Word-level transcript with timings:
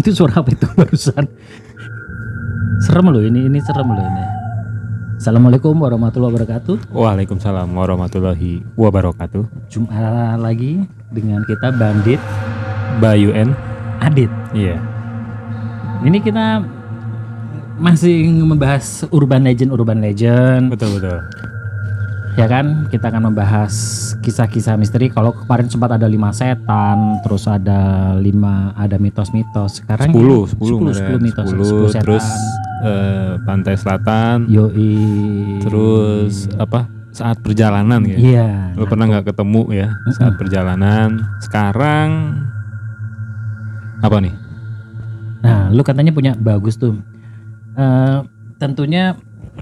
Itu 0.00 0.16
suara 0.16 0.40
apa 0.40 0.48
itu 0.48 0.64
barusan? 0.80 1.28
Serem 2.80 3.06
loh 3.12 3.20
ini, 3.20 3.44
ini 3.52 3.60
serem 3.60 3.92
loh 3.92 4.00
ini. 4.00 4.24
Assalamualaikum 5.20 5.76
warahmatullahi 5.76 6.32
wabarakatuh. 6.32 6.96
Waalaikumsalam 6.96 7.68
warahmatullahi 7.68 8.64
wabarakatuh. 8.80 9.68
Jumpa 9.68 10.40
lagi 10.40 10.88
dengan 11.12 11.44
kita 11.44 11.68
Bandit 11.76 12.16
Bayu 12.96 13.36
N. 13.36 13.52
Adit. 14.00 14.32
Iya. 14.56 14.80
Ini 16.00 16.16
kita 16.24 16.64
masih 17.76 18.24
membahas 18.40 19.04
urban 19.12 19.44
legend, 19.44 19.76
urban 19.76 20.00
legend. 20.00 20.72
Betul 20.72 20.96
betul. 20.96 21.20
Ya 22.40 22.48
kan, 22.48 22.88
kita 22.88 23.12
akan 23.12 23.28
membahas 23.28 23.74
kisah-kisah 24.24 24.80
misteri. 24.80 25.12
Kalau 25.12 25.36
kemarin 25.36 25.68
sempat 25.68 25.92
ada 25.92 26.08
lima 26.08 26.32
setan, 26.32 27.20
terus 27.20 27.44
ada 27.44 28.16
lima 28.16 28.72
ada 28.72 28.96
mitos-mitos. 28.96 29.84
Sekarang 29.84 30.08
Sepuluh, 30.08 30.48
ini- 30.48 30.48
sepuluh, 30.48 30.72
sepuluh, 30.72 30.80
bener. 30.80 30.96
sepuluh 30.96 31.20
mitos, 31.20 31.44
Sepuluh, 31.44 31.66
sepuluh 31.68 31.90
setan. 31.92 32.00
terus 32.00 32.26
eh, 32.80 33.32
pantai 33.44 33.74
selatan, 33.76 34.36
Yoi. 34.48 34.96
terus 35.60 36.48
apa? 36.56 36.88
Saat 37.12 37.44
perjalanan 37.44 38.00
ya. 38.08 38.16
Iya. 38.16 38.48
Lu 38.72 38.88
pernah 38.88 39.04
nggak 39.04 39.36
ketemu 39.36 39.62
ya 39.76 39.88
saat 40.16 40.40
perjalanan? 40.40 41.20
Sekarang 41.44 42.40
apa 44.00 44.16
nih? 44.16 44.32
Nah, 45.44 45.68
lu 45.68 45.84
katanya 45.84 46.08
punya 46.08 46.32
bagus 46.32 46.80
tuh. 46.80 46.96
Eh, 47.76 48.18
tentunya 48.56 49.12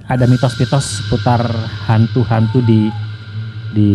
ada 0.06 0.24
mitos-mitos 0.24 1.02
seputar 1.02 1.42
hantu-hantu 1.90 2.62
di 2.62 2.92
di 3.72 3.90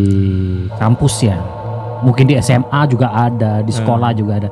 kampus 0.75 1.23
ya. 1.23 1.37
Mungkin 2.03 2.27
di 2.27 2.35
SMA 2.37 2.81
juga 2.91 3.15
ada, 3.15 3.63
di 3.63 3.71
sekolah 3.71 4.11
juga 4.11 4.43
ada. 4.43 4.49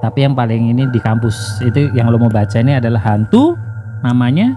Tapi 0.00 0.24
yang 0.24 0.32
paling 0.32 0.72
ini 0.72 0.88
di 0.88 1.00
kampus 1.00 1.60
itu 1.60 1.92
yang 1.92 2.08
lo 2.08 2.16
mau 2.16 2.32
baca 2.32 2.56
ini 2.60 2.76
adalah 2.76 3.00
hantu 3.00 3.56
namanya 4.00 4.52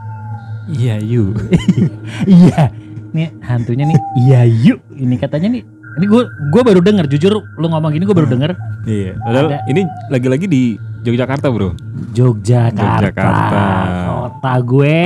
Iya, 0.67 0.99
you. 0.99 1.31
Iya. 2.27 2.67
Nih 3.15 3.31
hantunya 3.39 3.87
nih 3.87 3.99
Iya 4.19 4.41
yuk. 4.43 4.79
Ini 4.91 5.15
katanya 5.15 5.47
nih 5.55 5.63
ini 5.97 6.05
gue 6.05 6.23
gue 6.27 6.61
baru 6.61 6.83
denger 6.83 7.07
jujur 7.09 7.39
lu 7.57 7.67
ngomong 7.71 7.95
gini 7.95 8.03
gue 8.03 8.11
baru 8.15 8.27
denger 8.27 8.51
Iya. 8.83 9.15
Padahal 9.23 9.47
Ada. 9.47 9.57
ini 9.71 9.81
lagi-lagi 10.11 10.45
di 10.47 10.61
Yogyakarta, 11.07 11.47
Bro. 11.47 11.71
Yogyakarta, 12.11 12.83
Yogyakarta. 12.99 13.63
Kota 14.47 14.63
gue. 14.63 14.99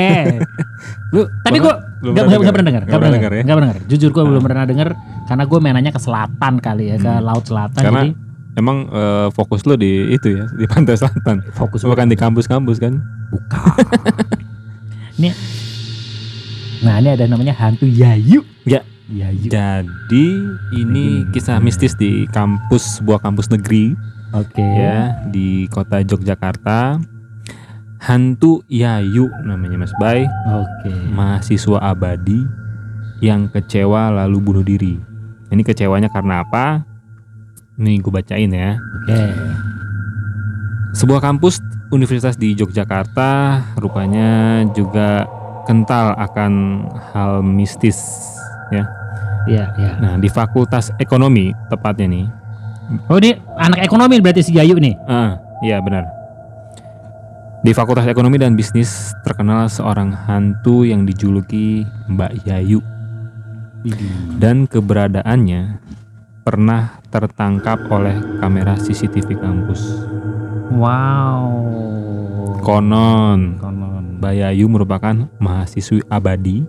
Lu 1.14 1.22
Tapi 1.42 1.58
gue 1.58 1.74
nggak 2.02 2.26
pernah 2.54 2.66
dengar, 2.66 2.84
Nggak 2.86 3.00
pernah 3.00 3.14
dengar 3.14 3.32
ya? 3.34 3.42
nggak 3.44 3.58
pernah 3.58 3.70
dengar. 3.74 3.90
Jujur 3.90 4.10
gue 4.10 4.24
belum 4.24 4.42
pernah 4.42 4.64
dengar 4.64 4.88
karena 5.26 5.44
gue 5.44 5.60
mainannya 5.60 5.92
ke 5.92 6.02
selatan 6.02 6.54
kali 6.58 6.84
ya, 6.88 6.98
ke 6.98 7.10
Hmm. 7.10 7.26
laut 7.26 7.44
selatan. 7.44 7.82
Karena 7.82 8.02
jadi 8.04 8.12
emang 8.54 8.78
eh, 8.88 9.28
fokus 9.32 9.66
lo 9.66 9.74
di 9.74 10.14
itu 10.14 10.28
ya, 10.32 10.46
di 10.52 10.66
pantai 10.66 10.94
selatan. 10.96 11.42
fokus 11.52 11.82
Bukan 11.82 12.06
di 12.06 12.16
kampus-kampus 12.16 12.78
kan? 12.78 13.02
bukan. 13.28 13.60
ini, 15.18 15.30
nah 16.82 17.00
ini 17.00 17.10
ada 17.10 17.26
namanya 17.26 17.56
hantu 17.56 17.86
Yayu. 17.86 18.46
Ya. 18.64 18.86
Yayu. 19.08 19.48
Jadi 19.48 20.26
ini 20.74 21.28
kisah 21.32 21.60
mistis 21.60 21.94
di 21.94 22.24
kampus 22.28 23.00
sebuah 23.00 23.20
kampus 23.20 23.52
negeri 23.52 23.92
Oke. 24.32 24.64
ya 24.64 25.20
di 25.28 25.68
kota 25.68 26.00
Yogyakarta. 26.00 27.00
Hantu 28.02 28.66
Yayu 28.66 29.30
namanya 29.46 29.78
Mas 29.86 29.94
Bay, 30.02 30.26
Oke. 30.50 30.90
mahasiswa 31.14 31.78
abadi 31.78 32.50
yang 33.22 33.46
kecewa 33.46 34.10
lalu 34.10 34.42
bunuh 34.42 34.66
diri. 34.66 34.98
Ini 35.54 35.62
kecewanya 35.62 36.10
karena 36.10 36.42
apa? 36.42 36.82
Nih 37.78 38.02
gue 38.02 38.10
bacain 38.10 38.50
ya. 38.50 38.82
Oke. 38.82 39.22
Sebuah 40.98 41.22
kampus 41.22 41.62
universitas 41.94 42.34
di 42.42 42.58
Yogyakarta 42.58 43.62
rupanya 43.78 44.66
juga 44.74 45.30
kental 45.70 46.18
akan 46.18 46.54
hal 47.14 47.46
mistis 47.46 48.02
ya. 48.74 48.90
Iya, 49.46 49.74
iya. 49.78 49.92
Nah, 50.02 50.14
di 50.18 50.30
Fakultas 50.30 50.90
Ekonomi 50.98 51.54
tepatnya 51.70 52.10
nih. 52.10 52.26
Oh, 53.08 53.18
ini 53.22 53.38
anak 53.62 53.86
ekonomi 53.86 54.18
berarti 54.20 54.42
si 54.44 54.52
Yayu 54.58 54.76
nih. 54.82 54.98
Ah, 55.08 55.38
iya 55.64 55.80
benar. 55.80 56.21
Di 57.62 57.78
Fakultas 57.78 58.10
Ekonomi 58.10 58.42
dan 58.42 58.58
Bisnis 58.58 59.14
terkenal 59.22 59.70
seorang 59.70 60.10
hantu 60.26 60.82
yang 60.82 61.06
dijuluki 61.06 61.86
Mbak 62.10 62.50
Yayu 62.50 62.82
dan 64.42 64.66
keberadaannya 64.66 65.78
pernah 66.42 66.98
tertangkap 67.14 67.86
oleh 67.94 68.18
kamera 68.42 68.74
CCTV 68.74 69.38
kampus. 69.38 69.78
Wow. 70.74 71.46
Konon 72.66 73.62
Konon. 73.62 74.18
Mbak 74.18 74.34
Yayu 74.42 74.66
merupakan 74.66 75.30
mahasiswi 75.38 76.02
abadi 76.10 76.66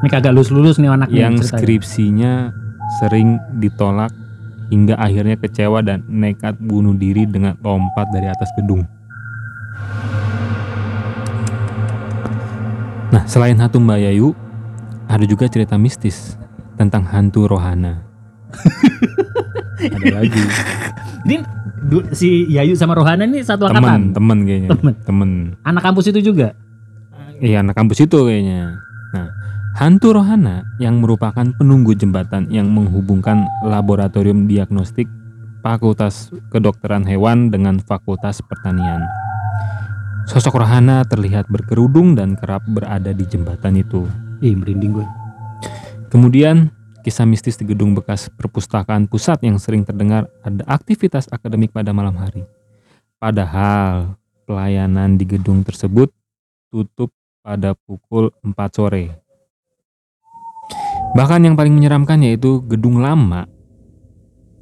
Ini 0.00 0.08
kagak 0.08 0.32
lulus-lulus 0.32 0.80
nih 0.80 0.88
anak 0.88 1.12
yang 1.12 1.36
ceritanya. 1.36 1.60
skripsinya 1.60 2.32
sering 2.96 3.36
ditolak 3.60 4.08
hingga 4.72 4.96
akhirnya 4.96 5.36
kecewa 5.36 5.84
dan 5.84 6.00
nekat 6.08 6.56
bunuh 6.56 6.96
diri 6.96 7.28
dengan 7.28 7.60
lompat 7.60 8.08
dari 8.08 8.32
atas 8.32 8.48
gedung. 8.56 8.88
Nah, 13.10 13.22
selain 13.30 13.54
hantu 13.54 13.78
Mbak 13.78 13.98
Yayu, 14.10 14.34
ada 15.06 15.22
juga 15.22 15.46
cerita 15.46 15.78
mistis 15.78 16.34
tentang 16.74 17.06
hantu 17.06 17.46
rohana. 17.46 18.02
ada 19.94 20.22
lagi 20.22 20.40
Ini 21.26 21.36
si 22.14 22.46
Yayu 22.48 22.78
sama 22.78 22.94
Rohana 22.94 23.26
ini 23.26 23.42
satu 23.42 23.66
temen 23.66 23.82
angkatan. 23.82 24.02
temen 24.14 24.38
kayaknya 24.46 24.68
Temen. 24.72 24.94
temen 25.02 25.30
Anak 25.66 25.82
kampus 25.82 26.06
itu 26.14 26.20
juga. 26.32 26.54
Iya 27.42 27.60
anak 27.66 27.74
kampus 27.76 27.98
itu 28.06 28.18
kayaknya. 28.24 28.78
Nah, 29.12 29.28
hantu 29.76 30.14
rohana 30.14 30.64
yang 30.78 31.02
merupakan 31.02 31.44
penunggu 31.58 31.92
jembatan 31.98 32.46
yang 32.48 32.70
menghubungkan 32.70 33.44
laboratorium 33.66 34.46
diagnostik 34.46 35.10
Fakultas 35.60 36.30
Kedokteran 36.52 37.08
Hewan 37.08 37.50
dengan 37.50 37.80
Fakultas 37.82 38.38
Pertanian. 38.44 39.02
Sosok 40.24 40.64
rohana 40.64 41.04
terlihat 41.04 41.52
berkerudung 41.52 42.16
dan 42.16 42.32
kerap 42.40 42.64
berada 42.64 43.12
di 43.12 43.28
jembatan 43.28 43.76
itu. 43.76 44.08
Ih, 44.40 44.56
merinding 44.56 44.96
gue. 44.96 45.06
Kemudian, 46.08 46.72
kisah 47.04 47.28
mistis 47.28 47.60
di 47.60 47.68
gedung 47.68 47.92
bekas 47.92 48.32
perpustakaan 48.32 49.04
pusat 49.04 49.44
yang 49.44 49.60
sering 49.60 49.84
terdengar 49.84 50.32
ada 50.40 50.64
aktivitas 50.64 51.28
akademik 51.28 51.76
pada 51.76 51.92
malam 51.92 52.16
hari. 52.16 52.40
Padahal, 53.20 54.16
pelayanan 54.48 55.20
di 55.20 55.28
gedung 55.28 55.60
tersebut 55.60 56.08
tutup 56.72 57.12
pada 57.44 57.76
pukul 57.76 58.32
4 58.40 58.56
sore. 58.72 59.04
Bahkan 61.12 61.40
yang 61.44 61.54
paling 61.54 61.76
menyeramkan 61.76 62.24
yaitu 62.24 62.64
gedung 62.64 62.98
lama 62.98 63.44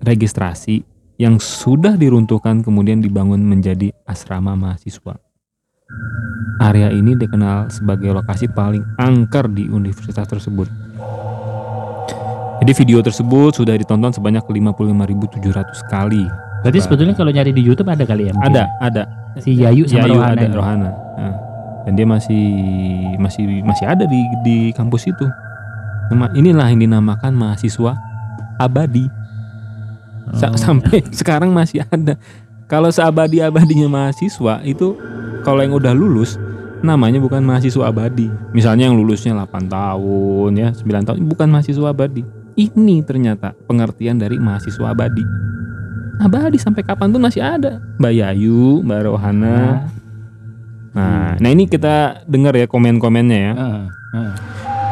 registrasi 0.02 0.82
yang 1.22 1.38
sudah 1.38 1.94
diruntuhkan 1.94 2.66
kemudian 2.66 2.98
dibangun 2.98 3.40
menjadi 3.46 3.94
asrama 4.04 4.58
mahasiswa. 4.58 5.31
Area 6.58 6.88
ini 6.88 7.12
dikenal 7.12 7.68
sebagai 7.68 8.12
lokasi 8.12 8.46
paling 8.46 8.84
angker 8.96 9.46
di 9.46 9.66
universitas 9.66 10.24
tersebut. 10.24 10.70
Jadi 12.58 12.72
video 12.76 13.02
tersebut 13.02 13.50
sudah 13.52 13.74
ditonton 13.74 14.14
sebanyak 14.14 14.44
55.700 14.44 15.82
kali. 15.84 16.30
Berarti 16.62 16.78
sebetulnya 16.78 17.10
kalau 17.12 17.34
nyari 17.34 17.50
di 17.50 17.58
YouTube 17.58 17.90
ada 17.90 18.06
kali 18.06 18.30
ya? 18.30 18.32
mungkin? 18.32 18.54
Ada, 18.54 18.62
ada. 18.78 19.02
Si 19.36 19.50
Yayu 19.52 19.82
sama 19.84 20.06
Yayu 20.06 20.14
Rohana. 20.14 20.38
ada. 20.38 20.46
Rohana. 20.48 20.90
Nah, 21.18 21.34
dan 21.82 21.92
dia 21.98 22.06
masih 22.06 22.44
masih 23.18 23.42
masih 23.66 23.84
ada 23.84 24.06
di 24.06 24.20
di 24.42 24.56
kampus 24.70 25.10
itu. 25.10 25.26
Nama 26.08 26.30
inilah 26.32 26.70
yang 26.70 26.80
dinamakan 26.80 27.34
mahasiswa 27.34 27.98
abadi. 28.56 29.10
Sa- 30.32 30.48
Oh. 30.48 30.54
Sampai 30.54 31.02
sekarang 31.18 31.50
masih 31.50 31.82
ada. 31.84 32.14
Kalau 32.72 32.88
seabadi-abadinya 32.88 33.84
mahasiswa 33.92 34.64
itu 34.64 34.96
kalau 35.44 35.60
yang 35.60 35.76
udah 35.76 35.92
lulus 35.92 36.40
namanya 36.80 37.20
bukan 37.20 37.44
mahasiswa 37.44 37.92
abadi. 37.92 38.32
Misalnya 38.56 38.88
yang 38.88 38.96
lulusnya 38.96 39.36
8 39.36 39.68
tahun 39.68 40.50
ya, 40.56 40.68
9 40.72 41.04
tahun 41.04 41.20
bukan 41.28 41.52
mahasiswa 41.52 41.92
abadi. 41.92 42.24
Ini 42.56 43.04
ternyata 43.04 43.52
pengertian 43.68 44.16
dari 44.16 44.40
mahasiswa 44.40 44.88
abadi. 44.88 45.20
Abadi 46.24 46.56
sampai 46.56 46.80
kapan 46.80 47.12
pun 47.12 47.20
masih 47.20 47.44
ada. 47.44 47.76
Mbak 48.00 48.12
Yayu, 48.16 48.80
Mbak 48.80 49.00
Rohana. 49.04 49.52
Nah, 49.52 49.80
Nah, 50.92 51.40
nah 51.40 51.48
ini 51.48 51.64
kita 51.64 52.20
dengar 52.28 52.52
ya 52.52 52.68
komen-komennya 52.68 53.38
ya. 53.40 53.52
heeh, 53.56 53.84
heeh. 54.12 54.34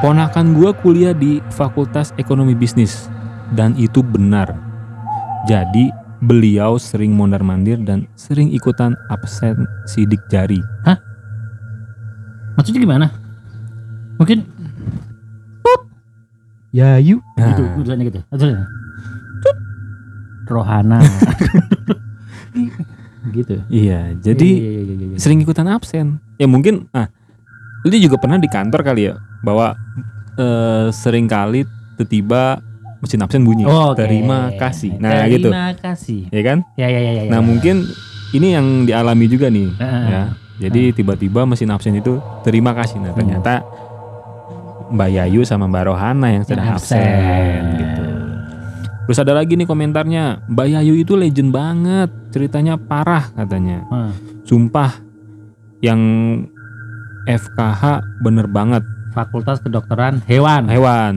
Ponakan 0.01 0.57
gua 0.57 0.73
kuliah 0.73 1.13
di 1.13 1.45
Fakultas 1.53 2.17
Ekonomi 2.17 2.57
Bisnis 2.57 3.13
dan 3.53 3.77
itu 3.77 4.01
benar. 4.01 4.57
Jadi 5.45 5.93
beliau 6.21 6.77
sering 6.77 7.17
mondar-mandir 7.17 7.81
dan 7.81 8.05
sering 8.15 8.53
ikutan 8.53 8.93
absen 9.09 9.65
sidik 9.89 10.21
jari. 10.29 10.61
Hah? 10.85 11.01
Maksudnya 12.61 12.81
gimana? 12.85 13.07
Mungkin 14.21 14.45
Pup. 15.65 15.81
Ya, 16.77 17.01
yuk. 17.01 17.25
Nah. 17.41 17.49
Gitu, 17.53 17.63
nah. 17.65 17.75
tulisannya 17.81 18.05
gitu. 18.13 18.21
Tulisannya. 18.29 18.69
Rohana. 20.51 20.99
gitu. 23.37 23.63
Iya, 23.71 24.19
jadi 24.19 24.51
iya, 24.51 24.71
iya, 24.75 24.83
iya, 24.83 24.95
iya, 24.99 25.07
iya. 25.15 25.17
sering 25.17 25.41
ikutan 25.41 25.71
absen. 25.71 26.19
Ya 26.37 26.51
mungkin 26.51 26.91
ah 26.91 27.07
lu 27.87 27.97
juga 27.97 28.21
pernah 28.21 28.37
di 28.37 28.51
kantor 28.51 28.85
kali 28.85 29.09
ya 29.09 29.17
bahwa 29.41 29.79
eh, 30.37 30.93
sering 30.93 31.31
kali 31.31 31.65
tiba 32.09 32.65
mesin 33.01 33.21
absen 33.25 33.43
bunyi 33.43 33.65
oh, 33.65 33.97
okay. 33.97 34.07
terima 34.07 34.53
kasih 34.61 34.97
nah 35.01 35.25
terima 35.25 35.33
gitu 35.33 35.49
terima 35.49 35.69
kasih 35.81 36.21
ya 36.29 36.43
kan 36.45 36.59
ya 36.77 36.87
ya 36.89 37.01
ya, 37.01 37.13
ya, 37.17 37.23
ya. 37.27 37.31
nah 37.33 37.41
ya. 37.41 37.45
mungkin 37.45 37.77
ini 38.31 38.49
yang 38.55 38.67
dialami 38.85 39.27
juga 39.27 39.49
nih 39.49 39.69
uh, 39.81 39.83
ya 39.83 39.89
eh. 39.89 40.27
jadi 40.69 40.83
uh. 40.93 40.95
tiba-tiba 40.95 41.41
mesin 41.49 41.73
absen 41.73 41.97
itu 41.97 42.21
terima 42.45 42.77
kasih 42.77 43.01
nah 43.01 43.13
hmm. 43.13 43.21
ternyata. 43.21 43.55
Mbak 44.91 45.07
Yayu 45.07 45.47
sama 45.47 45.71
Mbak 45.71 45.87
Rohana 45.87 46.35
yang 46.35 46.43
sedang 46.43 46.67
yang 46.67 46.75
absen. 46.75 46.99
absen 46.99 47.63
gitu 47.79 48.03
terus 49.07 49.19
ada 49.23 49.39
lagi 49.39 49.55
nih 49.55 49.63
komentarnya 49.63 50.43
Mbak 50.51 50.67
Yayu 50.67 50.99
itu 50.99 51.15
legend 51.15 51.55
banget 51.55 52.11
ceritanya 52.35 52.75
parah 52.75 53.31
katanya 53.39 53.87
uh. 53.87 54.11
sumpah 54.43 54.99
yang 55.79 56.03
FKH 57.31 58.03
bener 58.19 58.51
banget 58.51 58.83
Fakultas 59.11 59.59
Kedokteran 59.59 60.23
Hewan. 60.27 60.71
Hewan 60.71 61.17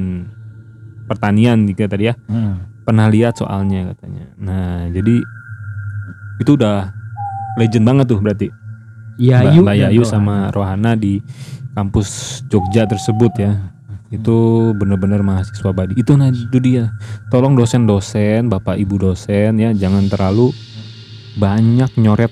pertanian 1.05 1.67
gitu 1.67 1.85
ya 1.85 1.89
tadi 1.89 2.03
ya. 2.11 2.15
Hmm. 2.27 2.71
pernah 2.83 3.07
lihat 3.07 3.39
soalnya 3.39 3.95
katanya. 3.95 4.27
Nah 4.35 4.91
jadi 4.91 5.23
itu 6.43 6.51
udah 6.59 6.91
legend 7.55 7.85
banget 7.87 8.05
tuh 8.11 8.19
berarti. 8.19 8.47
Ya, 9.15 9.45
Mbak 9.45 9.77
iya, 9.77 9.87
iya, 9.87 9.87
Yayu 9.93 10.03
iya. 10.03 10.09
sama 10.09 10.49
Rohana 10.49 10.97
di 10.97 11.21
kampus 11.77 12.41
Jogja 12.51 12.83
tersebut 12.83 13.31
ya. 13.39 13.55
Itu 14.11 14.69
benar-benar 14.77 15.25
mahasiswa 15.25 15.71
badi 15.71 15.95
itu 15.97 16.11
nah 16.19 16.27
itu 16.29 16.57
dia. 16.59 16.91
Tolong 17.31 17.55
dosen-dosen 17.55 18.51
bapak 18.51 18.75
ibu 18.77 18.99
dosen 18.99 19.57
ya 19.57 19.71
jangan 19.71 20.11
terlalu 20.11 20.51
banyak 21.33 21.89
nyoret 21.97 22.29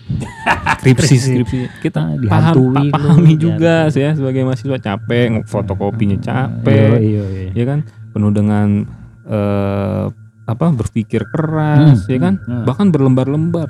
skripsi 0.81 1.15
skripsi. 1.25 1.57
Kita 1.81 2.17
paham, 2.29 2.75
pahami 2.93 3.33
juga 3.37 3.89
ya. 3.89 3.93
sih 3.93 4.01
ya 4.03 4.11
sebagai 4.13 4.45
mahasiswa. 4.45 4.77
Capek 4.77 5.25
hmm. 5.31 5.45
fotokopinya 5.49 6.17
hmm. 6.17 6.25
capek 6.25 6.97
iya, 7.01 7.23
ya 7.53 7.65
kan? 7.65 7.79
penuh 8.11 8.31
dengan 8.31 8.83
eh, 9.25 10.05
apa 10.45 10.65
berpikir 10.75 11.23
keras 11.31 12.05
hmm, 12.05 12.11
ya 12.11 12.19
kan? 12.19 12.33
Hmm. 12.43 12.51
hmm. 12.61 12.65
bahkan 12.67 12.87
berlembar-lembar. 12.91 13.69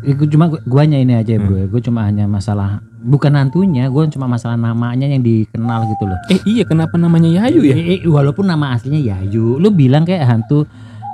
Ya, 0.00 0.16
gue 0.16 0.28
cuma 0.32 0.48
guanya 0.64 0.96
ini 0.96 1.12
aja 1.12 1.36
hmm. 1.36 1.44
bro. 1.44 1.56
Hmm. 1.60 1.68
gue 1.68 1.80
cuma 1.84 2.00
hanya 2.08 2.24
masalah 2.24 2.80
bukan 3.00 3.32
hantunya 3.36 3.88
gue 3.88 4.02
cuma 4.12 4.28
masalah 4.28 4.56
namanya 4.56 5.04
yang 5.08 5.20
dikenal 5.20 5.88
gitu 5.92 6.04
loh. 6.08 6.18
Eh 6.32 6.40
iya 6.48 6.64
kenapa 6.64 6.96
namanya 6.96 7.44
Yayu 7.44 7.64
ya? 7.64 7.76
Eh, 7.76 8.00
eh 8.00 8.00
walaupun 8.08 8.48
nama 8.48 8.76
aslinya 8.76 9.00
Yayu. 9.00 9.60
Lu 9.60 9.68
bilang 9.72 10.04
kayak 10.04 10.24
hantu 10.24 10.64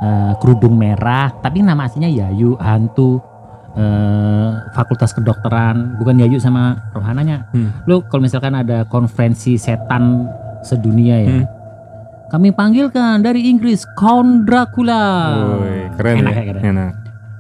uh, 0.03 0.33
kerudung 0.39 0.77
merah 0.79 1.31
tapi 1.43 1.63
nama 1.63 1.87
aslinya 1.87 2.11
Yayu 2.11 2.59
hantu 2.59 3.23
uh, 3.75 4.51
fakultas 4.75 5.15
kedokteran 5.15 5.99
bukan 5.99 6.23
Yayu 6.23 6.39
sama 6.43 6.91
rohananya. 6.95 7.47
Hmm. 7.55 7.71
lu 7.87 8.03
kalau 8.07 8.27
misalkan 8.27 8.55
ada 8.55 8.87
konferensi 8.87 9.59
setan 9.59 10.27
sedunia 10.67 11.17
ya 11.23 11.31
hmm. 11.43 11.56
Kami 12.27 12.51
panggilkan 12.51 13.23
dari 13.23 13.47
Inggris 13.47 13.87
Count 13.95 14.51
Dracula. 14.51 15.03
Uy, 15.63 15.87
keren 15.95 16.27
enak, 16.27 16.35
ya? 16.35 16.43
ya? 16.43 16.45
Keren. 16.51 16.63
Enak. 16.75 16.93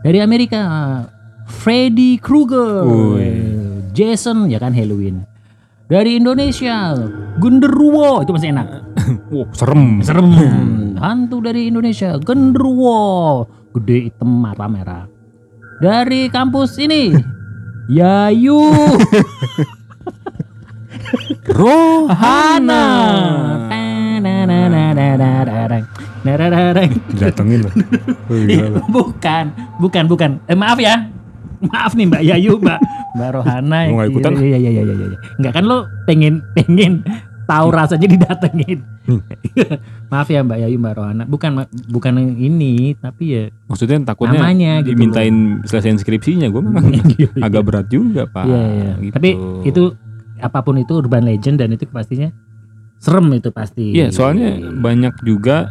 Dari 0.06 0.18
Amerika 0.22 0.62
Freddy 1.50 2.22
Krueger. 2.22 2.86
Jason 3.90 4.46
ya 4.46 4.62
kan 4.62 4.70
Halloween. 4.70 5.26
Dari 5.86 6.18
Indonesia 6.18 6.94
Genderuwo 7.42 8.22
itu 8.22 8.30
masih 8.34 8.50
enak. 8.54 8.68
Wow, 9.26 9.50
serem. 9.54 10.02
Serem. 10.06 10.30
Hantu 11.02 11.42
dari 11.42 11.66
Indonesia 11.66 12.14
Genderuwo 12.22 13.42
gede 13.74 14.10
hitam 14.10 14.30
mata 14.30 14.70
merah. 14.70 15.10
Dari 15.82 16.30
kampus 16.30 16.78
ini 16.78 17.10
Yayu 17.98 18.58
Rohana. 21.58 22.84
Datengin 27.16 27.60
bukan, 28.90 29.44
bukan, 29.80 30.04
bukan. 30.10 30.30
Eh, 30.50 30.58
maaf 30.58 30.78
ya. 30.82 31.08
Maaf 31.56 31.96
nih 31.96 32.04
Mbak 32.04 32.22
Yayu, 32.22 32.60
Mbak 32.60 32.78
Mbak 33.16 33.30
Rohana. 33.32 33.80
Mau 33.88 34.04
ikutan? 34.04 34.32
Iya 34.36 34.58
iya 34.60 34.70
iya 34.76 34.82
iya 34.84 34.94
iya. 34.94 35.18
Enggak 35.40 35.52
kan 35.56 35.64
lo 35.64 35.88
pengen 36.04 36.44
pengen 36.52 37.00
tahu 37.48 37.66
iya. 37.72 37.76
rasanya 37.80 38.08
didatengin. 38.12 38.78
Hmm. 39.06 39.22
Maaf 40.12 40.28
ya 40.28 40.44
Mbak 40.44 40.58
Yayu 40.66 40.76
Mbak 40.76 40.94
Rohana, 40.98 41.24
bukan 41.24 41.64
bukan 41.88 42.12
ini 42.36 42.98
tapi 42.98 43.24
ya 43.32 43.44
maksudnya 43.70 44.02
takutnya 44.02 44.42
namanya 44.42 44.82
gitu. 44.82 44.98
dimintain 44.98 45.62
gitu 45.62 45.66
selesai 45.70 45.94
inskripsinya 45.96 46.50
gue 46.50 46.62
memang 46.62 46.84
iya, 47.16 47.30
iya. 47.32 47.42
agak 47.46 47.62
berat 47.64 47.86
juga 47.88 48.28
Pak. 48.28 48.44
Iya, 48.44 48.64
iya. 48.66 48.92
Gitu. 49.00 49.14
Tapi 49.14 49.30
itu 49.64 49.82
apa 50.36 50.60
pun 50.60 50.76
itu 50.76 50.92
urban 50.92 51.24
legend 51.24 51.56
dan 51.62 51.72
itu 51.72 51.88
pastinya 51.88 52.28
serem 53.06 53.26
itu 53.32 53.48
pasti. 53.48 53.94
Iya 53.94 54.10
soalnya 54.10 54.50
banyak 54.74 55.22
juga 55.22 55.70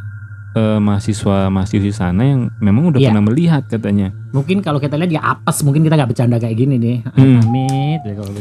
eh, 0.52 0.80
mahasiswa 0.80 1.48
mahasiswi 1.48 1.92
sana 1.92 2.24
yang 2.24 2.48
memang 2.58 2.88
udah 2.88 2.98
Iya. 2.98 3.12
pernah 3.12 3.24
melihat 3.26 3.64
katanya. 3.66 4.16
mungkin 4.32 4.60
kalau 4.60 4.80
kita 4.80 4.96
lihat 4.96 5.12
ya 5.12 5.22
apes 5.22 5.60
mungkin 5.62 5.84
kita 5.84 5.94
nggak 5.94 6.10
bercanda 6.10 6.38
kayak 6.38 6.56
gini 6.56 6.76
nih. 6.76 6.98
Hmm. 7.10 7.44
Amit 7.44 8.02
ya 8.02 8.14
kalau 8.14 8.32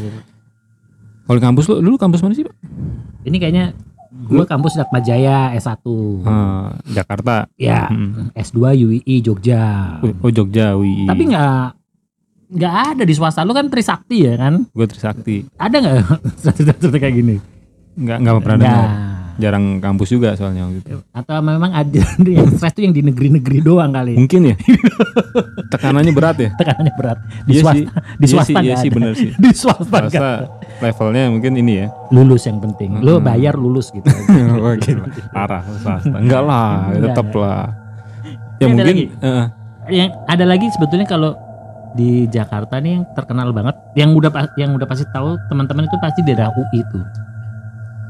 Kalau 1.25 1.35
di 1.35 1.43
kampus 1.43 1.65
lu, 1.65 1.75
dulu 1.81 1.95
kampus 1.95 2.21
mana 2.21 2.31
sih 2.31 2.43
pak? 2.43 2.55
ini 3.23 3.35
kayaknya 3.35 3.73
gua 4.23 4.45
kampus 4.45 4.75
Dharma 4.75 4.99
Jaya 4.99 5.51
S1. 5.51 5.81
Eh, 6.21 6.65
Jakarta. 6.93 7.49
Ya, 7.55 7.89
Hmm. 7.89 8.29
S2 8.31 8.57
UII 8.77 9.15
Jogja. 9.19 9.97
Oh 10.21 10.29
Jogja, 10.29 10.71
UI. 10.73 11.03
Tapi 11.03 11.23
nggak 11.25 11.65
nggak 12.47 12.73
ada 12.93 13.03
di 13.03 13.11
swasta 13.11 13.41
lu 13.41 13.51
kan 13.51 13.67
Trisakti 13.67 14.23
ya 14.23 14.37
kan? 14.37 14.63
gue 14.65 14.85
Trisakti. 14.85 15.49
Ada 15.57 15.75
nggak 15.75 15.95
cerita-cerita 16.45 16.97
kayak 16.97 17.15
gini? 17.17 17.35
Nggak 17.95 18.17
nggak 18.19 18.33
pernah 18.39 18.59
dengar. 18.59 18.87
Jarang 19.35 19.83
kampus 19.83 20.09
juga 20.09 20.31
soalnya 20.31 20.63
waktu 20.63 20.79
itu. 20.79 20.95
Atau 21.11 21.35
memang 21.41 21.67
ada 21.69 22.01
yang 22.29 22.47
stres 22.49 22.71
tuh 22.71 22.83
yang 22.83 22.91
di 22.91 23.03
negeri-negeri 23.03 23.59
doang 23.59 23.91
kali. 23.91 24.15
Mungkin 24.15 24.41
ya. 24.47 24.55
Tekanannya 25.75 26.11
berat 26.11 26.37
ya. 26.37 26.49
Tekanannya 26.55 26.93
berat. 26.95 27.17
Di 27.43 27.51
Iya 27.51 27.61
swasta, 27.61 27.75
sih. 27.75 27.83
di 27.83 27.91
Iya 28.21 28.31
swasta 28.31 28.47
sih, 28.53 28.63
iya 28.63 28.75
sih, 28.77 28.87
ada. 28.87 28.95
bener 28.95 29.11
sih. 29.13 29.29
Di 29.43 29.49
swasta 29.51 29.83
Swasta 29.83 30.07
ada. 30.07 30.31
levelnya 30.79 31.23
mungkin 31.27 31.51
ini 31.53 31.73
ya. 31.77 31.87
Lulus 32.09 32.43
yang 32.45 32.59
penting. 32.59 32.95
Lu 32.97 33.19
Mm-mm. 33.19 33.25
bayar 33.25 33.55
lulus 33.55 33.91
gitu. 33.91 34.07
Gila. 34.07 35.03
Parah 35.29 35.61
swasta. 35.75 36.15
Enggak 36.15 36.41
lah, 36.41 36.71
Enggak, 36.89 37.03
tetap 37.05 37.27
ya. 37.27 37.35
lah. 37.37 37.63
Ya 38.55 38.55
ada 38.55 38.65
mungkin 38.71 38.87
lagi? 38.87 39.03
eh, 39.11 39.45
yang 39.91 40.09
ada 40.25 40.45
lagi 40.47 40.65
sebetulnya 40.71 41.03
kalau 41.03 41.35
di 41.91 42.23
Jakarta 42.25 42.79
nih 42.79 42.91
yang 42.93 43.05
terkenal 43.11 43.51
banget, 43.51 43.75
yang 43.93 44.11
udah 44.11 44.31
yang 44.55 44.71
udah 44.71 44.83
pasti 44.83 45.03
tahu 45.09 45.35
teman-teman 45.45 45.83
itu 45.83 45.97
pasti 45.97 46.23
daerah 46.23 46.51
UI 46.51 46.79
itu. 46.79 46.99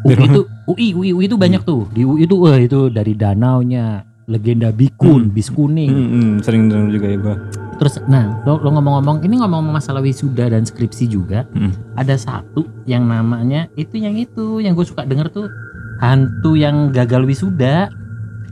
UI 0.05 0.15
itu 0.29 0.41
UI 0.65 0.87
UI 0.93 1.09
UI 1.11 1.25
itu 1.25 1.35
banyak 1.35 1.61
tuh. 1.61 1.89
Di 1.89 2.01
UI 2.01 2.23
itu 2.23 2.35
wah 2.37 2.55
itu 2.55 2.87
dari 2.87 3.11
danaunya, 3.11 4.01
legenda 4.25 4.69
Bikun, 4.69 5.27
Hmm. 5.27 5.33
bis 5.33 5.49
kuning. 5.49 5.89
hmm, 5.89 6.07
hmm, 6.07 6.31
sering 6.39 6.69
denger 6.69 6.87
juga 6.91 7.07
ya 7.07 7.17
gua. 7.17 7.35
Terus 7.75 7.99
nah, 8.05 8.39
lo, 8.43 8.55
lo 8.57 8.71
ngomong-ngomong 8.71 9.19
ini 9.21 9.35
ngomong 9.35 9.67
masalah 9.67 9.99
wisuda 9.99 10.47
dan 10.47 10.63
skripsi 10.63 11.05
juga, 11.05 11.43
Hmm. 11.51 11.73
ada 11.93 12.15
satu 12.15 12.63
yang 12.85 13.03
namanya 13.03 13.67
itu 13.73 13.97
yang 13.97 14.13
itu 14.13 14.57
yang 14.59 14.71
gue 14.71 14.85
suka 14.85 15.03
denger 15.03 15.27
tuh 15.27 15.51
hantu 15.97 16.53
yang 16.53 16.89
gagal 16.89 17.25
wisuda. 17.25 17.91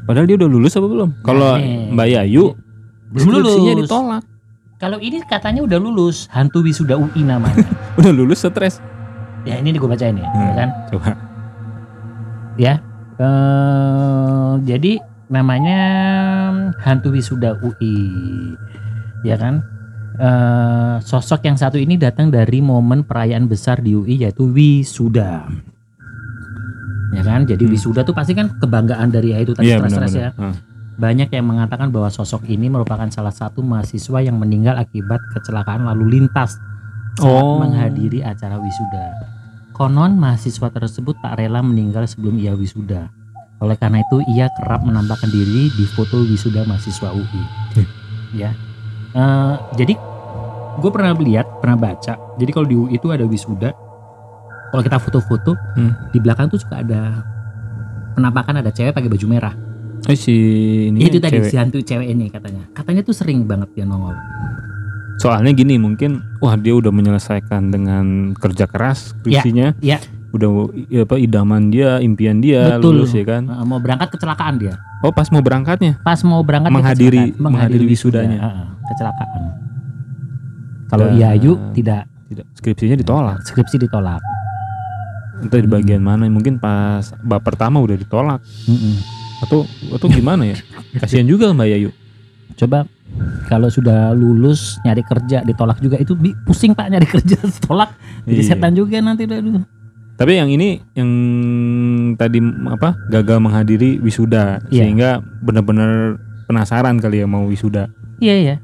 Padahal 0.04 0.28
dia 0.28 0.36
udah 0.36 0.50
lulus 0.50 0.74
apa 0.74 0.84
belum? 0.86 1.10
Kalau 1.22 1.56
nih. 1.56 1.96
Mbak 1.96 2.08
Yayu 2.10 2.46
Belum 3.10 3.24
skripsinya 3.30 3.72
lulus. 3.72 3.88
ditolak. 3.88 4.24
Kalau 4.76 4.98
ini 5.00 5.18
katanya 5.24 5.62
udah 5.62 5.80
lulus, 5.80 6.28
hantu 6.28 6.60
wisuda 6.60 7.00
UI 7.00 7.24
namanya. 7.24 7.64
Udah 7.96 8.12
lulus 8.12 8.42
stres. 8.42 8.84
ya 9.44 9.56
ini 9.56 9.72
gue 9.72 9.86
bacain 9.86 10.12
ya, 10.14 10.24
Hmm. 10.26 10.40
ya 10.42 10.52
kan? 10.58 10.70
Coba. 10.90 11.10
Eh, 13.14 14.52
jadi 14.66 14.98
namanya 15.30 15.82
hantu 16.82 17.14
wisuda 17.14 17.58
UI, 17.62 17.98
ya 19.22 19.38
kan? 19.38 19.62
Eh, 20.14 20.96
sosok 21.02 21.46
yang 21.46 21.58
satu 21.58 21.78
ini 21.78 21.98
datang 21.98 22.30
dari 22.30 22.62
momen 22.62 23.02
perayaan 23.02 23.50
besar 23.50 23.82
di 23.82 23.94
UI 23.94 24.22
yaitu 24.22 24.46
wisuda, 24.46 25.46
ya 27.14 27.22
kan? 27.22 27.46
Jadi 27.50 27.66
Hmm. 27.66 27.74
wisuda 27.74 28.02
tuh 28.02 28.14
pasti 28.14 28.38
kan 28.38 28.50
kebanggaan 28.58 29.10
dari 29.10 29.34
ya 29.34 29.42
itu 29.42 29.54
tadi 29.54 29.70
Iya 29.70 29.82
stres-stres 29.82 30.14
ya. 30.14 30.30
Ah. 30.38 30.54
Banyak 30.94 31.34
yang 31.34 31.50
mengatakan 31.50 31.90
bahwa 31.90 32.14
sosok 32.14 32.46
ini 32.46 32.70
merupakan 32.70 33.10
salah 33.10 33.34
satu 33.34 33.66
mahasiswa 33.66 34.22
yang 34.22 34.38
meninggal 34.38 34.78
akibat 34.78 35.18
kecelakaan 35.34 35.90
lalu 35.90 36.22
lintas 36.22 36.62
saat 37.18 37.42
Oh. 37.46 37.58
menghadiri 37.58 38.22
acara 38.22 38.62
wisuda. 38.62 39.33
Konon 39.74 40.16
mahasiswa 40.16 40.70
tersebut 40.70 41.18
tak 41.20 41.42
rela 41.42 41.60
meninggal 41.60 42.06
sebelum 42.06 42.38
ia 42.38 42.54
wisuda. 42.54 43.10
Oleh 43.58 43.74
karena 43.74 44.00
itu 44.00 44.22
ia 44.30 44.46
kerap 44.54 44.86
menampakkan 44.86 45.28
diri 45.28 45.74
di 45.74 45.86
foto 45.90 46.22
wisuda 46.22 46.62
mahasiswa 46.64 47.10
UI. 47.10 47.44
Hmm. 47.74 47.88
Ya, 48.34 48.52
Eh, 49.14 49.56
jadi 49.78 49.94
gue 50.74 50.90
pernah 50.90 51.14
lihat, 51.14 51.62
pernah 51.62 51.78
baca. 51.78 52.18
Jadi 52.34 52.50
kalau 52.50 52.66
di 52.66 52.74
UI 52.74 52.98
itu 52.98 53.14
ada 53.14 53.22
wisuda. 53.22 53.70
Kalau 54.74 54.82
kita 54.82 54.98
foto-foto 54.98 55.54
Hmm. 55.78 55.94
di 56.10 56.18
belakang 56.18 56.50
tuh 56.50 56.58
suka 56.58 56.82
ada 56.82 57.22
penampakan 58.14 58.58
ada 58.58 58.74
cewek 58.74 58.90
pakai 58.90 59.06
baju 59.06 59.26
merah. 59.30 59.54
Eh 60.10 60.18
si 60.18 60.34
ini 60.90 61.06
itu 61.06 61.22
tadi 61.22 61.38
cewek. 61.40 61.50
si 61.50 61.56
hantu 61.62 61.78
cewek 61.80 62.10
ini 62.10 62.26
katanya. 62.28 62.66
Katanya 62.74 63.06
tuh 63.06 63.14
sering 63.14 63.46
banget 63.46 63.70
dia 63.72 63.86
nongol. 63.86 64.18
Soalnya 65.16 65.52
gini 65.52 65.78
mungkin 65.78 66.20
wah 66.38 66.54
dia 66.54 66.74
udah 66.74 66.90
menyelesaikan 66.90 67.70
dengan 67.70 68.06
kerja 68.34 68.66
keras 68.66 69.14
skripsinya. 69.14 69.78
ya. 69.80 70.02
Udah 70.30 70.50
i- 70.74 71.00
apa 71.00 71.16
idaman 71.16 71.70
dia, 71.70 71.98
impian 72.00 72.38
dia 72.38 72.76
Betul. 72.76 72.98
lulus 72.98 73.14
ya 73.14 73.22
kan. 73.24 73.46
Mau 73.46 73.78
berangkat 73.78 74.10
kecelakaan 74.10 74.58
dia. 74.58 74.82
Oh 75.00 75.10
pas 75.10 75.30
mau 75.30 75.40
berangkatnya. 75.40 76.02
Pas 76.02 76.18
mau 76.24 76.42
berangkat 76.42 76.72
Menghadiri- 76.72 77.38
menghadiri 77.38 77.86
wisudanya. 77.86 78.66
Kecelakaan. 78.84 79.42
Kalau 80.88 81.08
Dan- 81.08 81.18
Yayu 81.20 81.54
tidak 81.72 82.10
Tidak, 82.26 82.46
skripsinya 82.56 82.96
ditolak. 82.96 83.38
skripsi 83.44 83.78
ditolak. 83.80 84.22
Entah 85.38 85.60
di 85.60 85.68
bagian 85.68 86.00
mana 86.00 86.26
mungkin 86.26 86.56
pas 86.56 87.14
bab 87.20 87.42
pertama 87.42 87.78
udah 87.78 87.94
ditolak 87.94 88.40
Mm-mm. 88.64 88.96
atau 89.40 89.68
atau 89.92 90.08
gimana 90.08 90.48
ya? 90.48 90.58
Kasihan 90.98 91.26
juga 91.26 91.52
Mbak 91.52 91.68
Yayu. 91.68 91.90
Coba 92.56 92.86
kalau 93.46 93.70
sudah 93.70 94.12
lulus 94.12 94.82
nyari 94.82 95.04
kerja 95.04 95.42
ditolak 95.42 95.78
juga 95.78 96.02
itu 96.02 96.14
pusing 96.44 96.74
pak 96.74 96.90
nyari 96.90 97.06
kerja 97.06 97.38
ditolak 97.60 97.94
jadi 98.26 98.42
Iya. 98.42 98.50
setan 98.50 98.74
juga 98.74 98.98
nanti 99.00 99.24
aduh. 99.26 99.62
Tapi 100.14 100.38
yang 100.38 100.46
ini 100.48 100.78
yang 100.94 101.10
tadi 102.16 102.38
apa 102.70 102.94
gagal 103.10 103.42
menghadiri 103.42 103.98
wisuda 104.00 104.62
Iya. 104.70 104.86
sehingga 104.86 105.10
benar-benar 105.42 106.22
penasaran 106.46 107.02
kali 107.02 107.22
ya 107.22 107.28
mau 107.28 107.50
wisuda. 107.50 107.90
Iya 108.22 108.36
ya. 108.38 108.56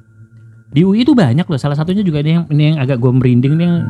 Di 0.69 0.85
UI 0.85 1.01
itu 1.01 1.17
banyak 1.17 1.49
loh. 1.49 1.57
Salah 1.57 1.73
satunya 1.73 2.05
juga 2.05 2.21
ini 2.21 2.37
yang 2.37 2.45
ini 2.53 2.63
yang 2.69 2.77
agak 2.77 3.01
gue 3.01 3.09
merinding 3.09 3.57
nih, 3.57 3.65
yang, 3.65 3.81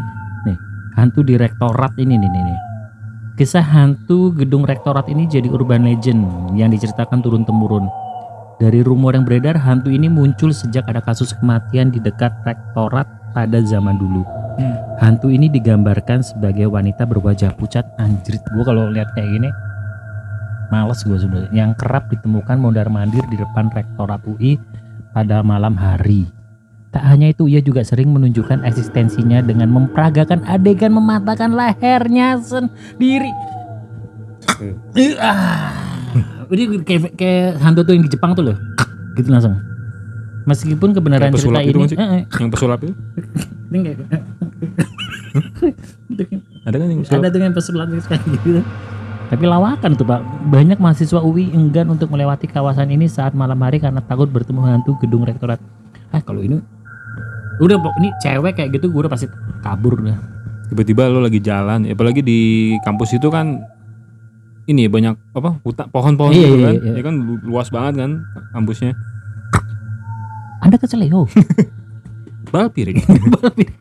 nih 0.47 0.57
hantu 0.95 1.19
direktorat 1.21 1.91
ini 1.99 2.15
nih 2.15 2.29
nih. 2.31 2.41
nih. 2.47 2.59
Kisah 3.35 3.63
hantu 3.63 4.31
gedung 4.31 4.63
rektorat 4.63 5.11
ini 5.11 5.27
jadi 5.27 5.51
urban 5.51 5.83
legend 5.83 6.23
yang 6.55 6.71
diceritakan 6.71 7.19
turun 7.19 7.43
temurun. 7.43 7.91
Dari 8.59 8.83
rumor 8.83 9.15
yang 9.15 9.23
beredar, 9.23 9.55
hantu 9.55 9.87
ini 9.87 10.11
muncul 10.11 10.51
sejak 10.51 10.83
ada 10.91 10.99
kasus 10.99 11.31
kematian 11.31 11.95
di 11.95 12.03
dekat 12.03 12.35
rektorat 12.43 13.07
pada 13.31 13.63
zaman 13.63 13.95
dulu. 13.95 14.27
Hmm. 14.59 14.75
Hantu 14.99 15.31
ini 15.31 15.47
digambarkan 15.47 16.19
sebagai 16.19 16.67
wanita 16.67 17.07
berwajah 17.07 17.55
pucat 17.55 17.87
anjrit. 17.95 18.43
Gue 18.51 18.63
kalau 18.67 18.91
lihat 18.91 19.15
kayak 19.15 19.31
gini 19.31 19.49
males 20.69 21.01
gue 21.07 21.17
sebenarnya. 21.17 21.51
Yang 21.55 21.71
kerap 21.81 22.11
ditemukan 22.11 22.57
mondar 22.59 22.87
mandir 22.91 23.25
di 23.31 23.39
depan 23.39 23.71
rektorat 23.73 24.21
UI 24.27 24.59
pada 25.15 25.39
malam 25.41 25.79
hari. 25.79 26.29
Tak 26.89 27.05
hanya 27.05 27.29
itu, 27.29 27.45
ia 27.45 27.61
juga 27.61 27.85
sering 27.85 28.09
menunjukkan 28.09 28.65
eksistensinya 28.65 29.45
dengan 29.45 29.69
memperagakan 29.69 30.41
adegan 30.49 30.89
mematahkan 30.89 31.53
lehernya 31.53 32.41
sendiri. 32.41 33.29
Ah. 35.21 35.88
Ini 36.49 36.63
kayak, 36.81 37.01
kayak 37.13 37.49
hantu 37.61 37.81
tuh 37.85 37.93
yang 37.93 38.03
di 38.05 38.11
Jepang 38.11 38.31
tuh 38.33 38.43
loh. 38.51 38.57
Gitu 39.13 39.29
langsung. 39.29 39.55
Meskipun 40.47 40.95
kebenaran 40.95 41.29
cerita 41.29 41.61
pesulap 41.61 41.61
itu 41.61 41.77
ini, 41.77 41.85
eh, 41.93 42.09
eh, 42.09 42.23
Yang 42.41 42.49
pesulap 42.55 42.79
itu 42.81 42.93
ini 43.69 43.77
kayak- 43.85 44.01
ada 46.65 46.75
kan 46.75 46.87
yang 46.89 47.01
pesulap? 47.05 47.19
ada 47.21 47.29
dengan 47.29 47.51
pesulap 47.53 47.87
kayak 47.91 48.23
gitu. 48.25 48.61
Tapi 49.29 49.43
lawakan 49.45 49.93
tuh 49.93 50.05
pak, 50.09 50.25
banyak 50.49 50.81
mahasiswa 50.81 51.21
UI 51.21 51.53
enggan 51.53 51.85
untuk 51.93 52.09
melewati 52.09 52.49
kawasan 52.49 52.89
ini 52.89 53.05
saat 53.05 53.37
malam 53.37 53.61
hari 53.61 53.77
karena 53.77 54.01
takut 54.01 54.25
bertemu 54.25 54.65
hantu 54.65 54.97
gedung 54.97 55.21
rektorat. 55.21 55.61
Ah 56.09 56.17
kalau 56.17 56.41
ini 56.41 56.57
udah 57.61 57.77
ini 58.01 58.09
cewek 58.17 58.57
kayak 58.57 58.73
gitu 58.73 58.89
gue 58.89 59.05
udah 59.05 59.11
pasti 59.11 59.29
kabur 59.61 60.01
udah. 60.01 60.17
Tiba-tiba 60.73 61.05
lo 61.09 61.21
lagi 61.21 61.37
jalan, 61.37 61.85
apalagi 61.85 62.25
di 62.25 62.39
kampus 62.81 63.21
itu 63.21 63.29
kan 63.29 63.61
ini 64.69 64.85
ya, 64.85 64.89
banyak 64.89 65.15
apa 65.33 65.57
hutan 65.59 65.89
pohon-pohon 65.89 66.29
Iya, 66.29 66.45
gitu 66.45 66.55
iya, 66.55 66.63
kan, 66.63 66.75
iya. 66.77 66.93
ya 66.93 67.03
kan 67.03 67.15
lu- 67.17 67.41
luas 67.43 67.67
banget 67.67 67.93
kan 67.97 68.11
kampusnya. 68.51 68.93
Anda 70.59 70.75
keseleo, 70.75 71.25
Bal 72.51 72.67
piring. 72.67 73.01
balpirik, 73.33 73.73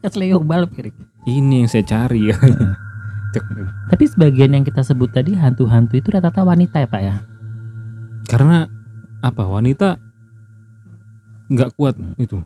keseleo 0.00 0.40
balpirik. 0.40 0.92
ini 1.24 1.60
yang 1.60 1.68
saya 1.68 1.82
cari 1.82 2.28
ya. 2.28 2.36
Tapi 3.88 4.04
sebagian 4.06 4.52
yang 4.52 4.62
kita 4.62 4.80
sebut 4.80 5.10
tadi 5.10 5.32
hantu-hantu 5.32 5.96
itu 5.96 6.08
rata-rata 6.08 6.40
wanita 6.42 6.78
ya 6.78 6.86
pak 6.86 7.02
ya. 7.02 7.16
Karena 8.24 8.68
apa 9.18 9.42
wanita 9.42 9.96
nggak 11.46 11.70
kuat 11.74 11.96
itu. 12.16 12.38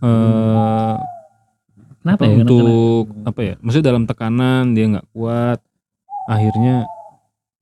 Eh 0.00 0.94
Kenapa 2.00 2.16
apa 2.16 2.24
ya? 2.24 2.34
Kenapa- 2.38 2.50
untuk 2.54 3.04
apa 3.24 3.40
ya? 3.42 3.54
Maksudnya 3.58 3.86
dalam 3.86 4.04
tekanan 4.04 4.64
dia 4.72 4.86
nggak 4.88 5.06
kuat, 5.10 5.58
akhirnya 6.24 6.86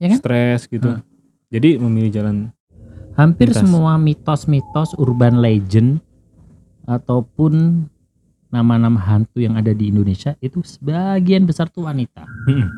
Ya 0.05 0.09
kan? 0.11 0.19
stres 0.21 0.69
gitu. 0.69 0.91
Hmm. 0.91 1.03
Jadi 1.49 1.79
memilih 1.79 2.13
jalan 2.13 2.37
Hampir 3.15 3.49
Mitos. 3.49 3.63
semua 3.63 3.95
mitos-mitos 3.95 4.93
urban 4.95 5.39
legend 5.39 6.03
ataupun 6.85 7.87
nama-nama 8.51 8.99
hantu 9.01 9.39
yang 9.39 9.55
ada 9.55 9.71
di 9.71 9.89
Indonesia 9.89 10.35
itu 10.39 10.61
sebagian 10.61 11.43
besar 11.43 11.67
tuh 11.69 11.87
wanita. 11.87 12.27
Mm-mm. 12.45 12.69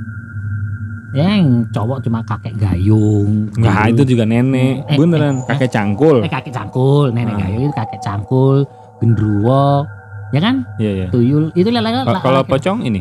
Yang 1.12 1.72
cowok 1.72 2.04
cuma 2.04 2.20
kakek 2.22 2.52
gayung. 2.54 3.48
Nah 3.56 3.88
itu 3.88 4.04
juga 4.04 4.22
nenek, 4.22 4.84
Eh, 4.84 4.96
beneran 4.96 5.40
eh, 5.40 5.48
kakek 5.48 5.70
cangkul. 5.70 6.20
Eh 6.20 6.28
kakek 6.28 6.52
cangkul, 6.52 7.08
nenek 7.10 7.32
Ah. 7.32 7.40
gayung 7.42 7.62
itu 7.62 7.72
kakek 7.72 8.00
cangkul, 8.00 8.56
gendruwo, 9.00 9.88
ya 10.30 10.40
kan? 10.40 10.56
Iya 10.76 10.90
iya. 10.92 11.06
Tuyul 11.08 11.48
itu 11.54 11.68
Ka- 11.72 12.20
Kalau 12.20 12.42
pocong 12.44 12.84
ini, 12.84 13.00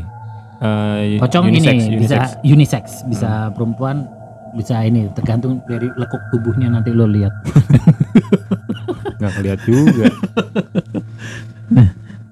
eh, 0.62 1.20
pocong 1.20 1.44
unisex, 1.46 1.76
ini 1.76 1.96
unisex. 1.98 2.00
bisa 2.00 2.18
unisex, 2.42 2.84
bisa 3.04 3.32
perempuan, 3.52 4.08
bisa 4.56 4.80
ini 4.80 5.12
tergantung 5.12 5.60
dari 5.64 5.92
lekuk 5.92 6.24
tubuhnya 6.30 6.68
nanti 6.70 6.90
lo 6.90 7.06
lihat. 7.06 7.32
nggak 9.18 9.32
kelihatan 9.34 9.68
juga. 9.68 10.06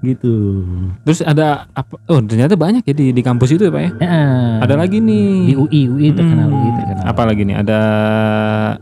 Gitu. 0.03 0.35
Terus 1.07 1.23
ada 1.23 1.63
apa? 1.71 1.95
Oh 2.11 2.19
ternyata 2.19 2.59
banyak 2.59 2.83
ya 2.83 2.91
di, 2.91 3.15
di 3.15 3.21
kampus 3.23 3.55
itu 3.55 3.63
ya 3.63 3.71
pak 3.71 3.81
ya. 3.81 3.91
Eh, 4.03 4.53
Ada 4.59 4.75
lagi 4.75 4.99
nih. 4.99 5.47
di 5.47 5.53
UI, 5.55 5.81
UI 5.87 6.07
terkenal, 6.11 6.47
Hmm, 6.47 6.59
UI 6.59 6.71
terkenal. 6.75 7.03
Apa 7.07 7.23
lagi 7.23 7.41
nih? 7.41 7.55
Ada 7.55 7.79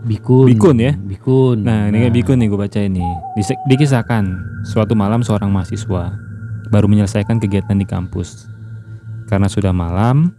Bikun. 0.01 0.45
Bikun 0.49 0.77
ya? 0.81 0.93
Bikun. 0.97 1.57
Nah 1.61 1.93
ini 1.93 2.01
kayak 2.01 2.15
bikun 2.15 2.37
nih 2.41 2.47
gue 2.49 2.59
baca 2.59 2.79
ini. 2.81 3.05
Dise- 3.37 3.61
Dikisahkan 3.63 4.23
suatu 4.63 4.97
malam 4.97 5.21
seorang 5.21 5.53
mahasiswa 5.53 6.09
baru 6.73 6.89
menyelesaikan 6.89 7.37
kegiatan 7.37 7.77
di 7.77 7.85
kampus. 7.85 8.49
Karena 9.29 9.45
sudah 9.45 9.69
malam, 9.69 10.33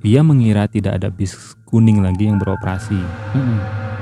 dia 0.00 0.20
mengira 0.24 0.64
tidak 0.64 0.96
ada 1.00 1.08
bis 1.12 1.56
kuning 1.68 2.00
lagi 2.00 2.26
yang 2.26 2.40
beroperasi. 2.40 2.98
Mm-mm. 3.36 3.58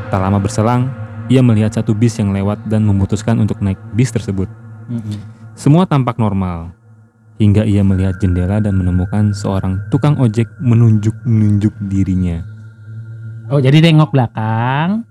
Tak 0.09 0.21
lama 0.23 0.39
berselang, 0.39 0.89
ia 1.27 1.43
melihat 1.43 1.75
satu 1.75 1.93
bis 1.93 2.17
yang 2.17 2.33
lewat 2.33 2.65
dan 2.71 2.87
memutuskan 2.87 3.37
untuk 3.39 3.59
naik 3.61 3.79
bis 3.93 4.15
tersebut. 4.15 4.49
Mm-mm. 4.89 5.19
Semua 5.59 5.85
tampak 5.85 6.17
normal. 6.17 6.73
Hingga 7.39 7.63
ia 7.67 7.87
melihat 7.87 8.19
jendela 8.19 8.59
dan 8.59 8.75
menemukan 8.75 9.31
seorang 9.31 9.79
tukang 9.95 10.19
ojek 10.19 10.51
menunjuk-nunjuk 10.59 11.71
dirinya. 11.87 12.43
Oh 13.47 13.63
jadi 13.63 13.79
nengok 13.79 14.11
belakang, 14.11 15.07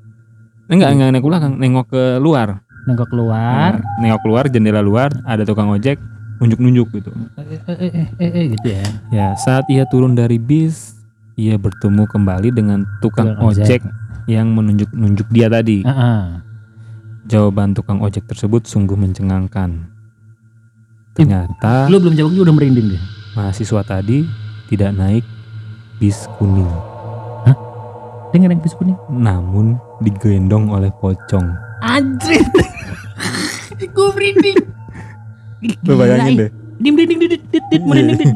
Enggak, 0.67 0.91
enggak 0.91 1.09
nengok 1.15 1.29
belakang, 1.31 1.53
nengok 1.55 1.87
ke 1.87 2.03
luar. 2.19 2.59
nengok 2.87 3.07
keluar, 3.11 3.79
Nah, 3.79 3.99
nengok 3.99 4.21
keluar 4.23 4.43
jendela 4.47 4.79
luar 4.79 5.11
ada 5.27 5.43
tukang 5.43 5.67
ojek 5.67 5.99
nunjuk-nunjuk 6.37 6.87
gitu. 6.93 7.11
eh, 7.33 7.43
eh, 7.43 7.61
eh, 7.67 7.91
eh, 7.91 8.07
eh, 8.17 8.31
eh, 8.31 8.45
gitu 8.51 8.67
ya. 8.69 8.83
Ya, 9.09 9.27
saat 9.35 9.65
ia 9.67 9.83
turun 9.83 10.13
dari 10.13 10.37
bis, 10.37 10.93
ia 11.33 11.55
bertemu 11.55 12.05
kembali 12.05 12.49
dengan 12.49 12.85
tukang 12.99 13.33
Tukang 13.33 13.47
ojek 13.47 13.79
ojek. 13.79 13.81
yang 14.25 14.51
menunjuk-nunjuk 14.51 15.27
dia 15.29 15.47
tadi. 15.47 15.81
Heeh. 15.81 16.21
Jawaban 17.25 17.71
tukang 17.71 17.99
ojek 17.99 18.23
tersebut 18.23 18.63
sungguh 18.63 18.95
mencengangkan. 18.95 19.89
Ternyata 21.11 21.89
Lu 21.89 21.97
belum 21.97 22.13
jawab 22.13 22.31
udah 22.31 22.53
merinding 22.53 22.93
deh. 22.93 23.01
mahasiswa 23.33 23.81
tadi 23.81 24.25
tidak 24.67 24.93
naik 24.93 25.25
bis 25.97 26.29
kuning, 26.37 26.69
Dia 28.27 28.37
nggak 28.37 28.51
naik 28.51 28.61
bis 28.61 28.73
kuning. 28.73 28.93
namun 29.09 29.75
digendong 29.99 30.69
oleh 30.69 30.93
pocong. 30.93 31.49
Anjir. 31.79 32.45
Gue 33.95 34.09
merinding. 34.11 34.57
Lu 35.61 35.93
bayangin 35.97 36.33
deh, 36.37 36.49
Dim 36.77 36.93
merinding 36.93 37.19
dit 37.25 37.41
dit 37.49 37.63
dit 37.73 37.81
merinding 37.81 38.17
dit. 38.21 38.29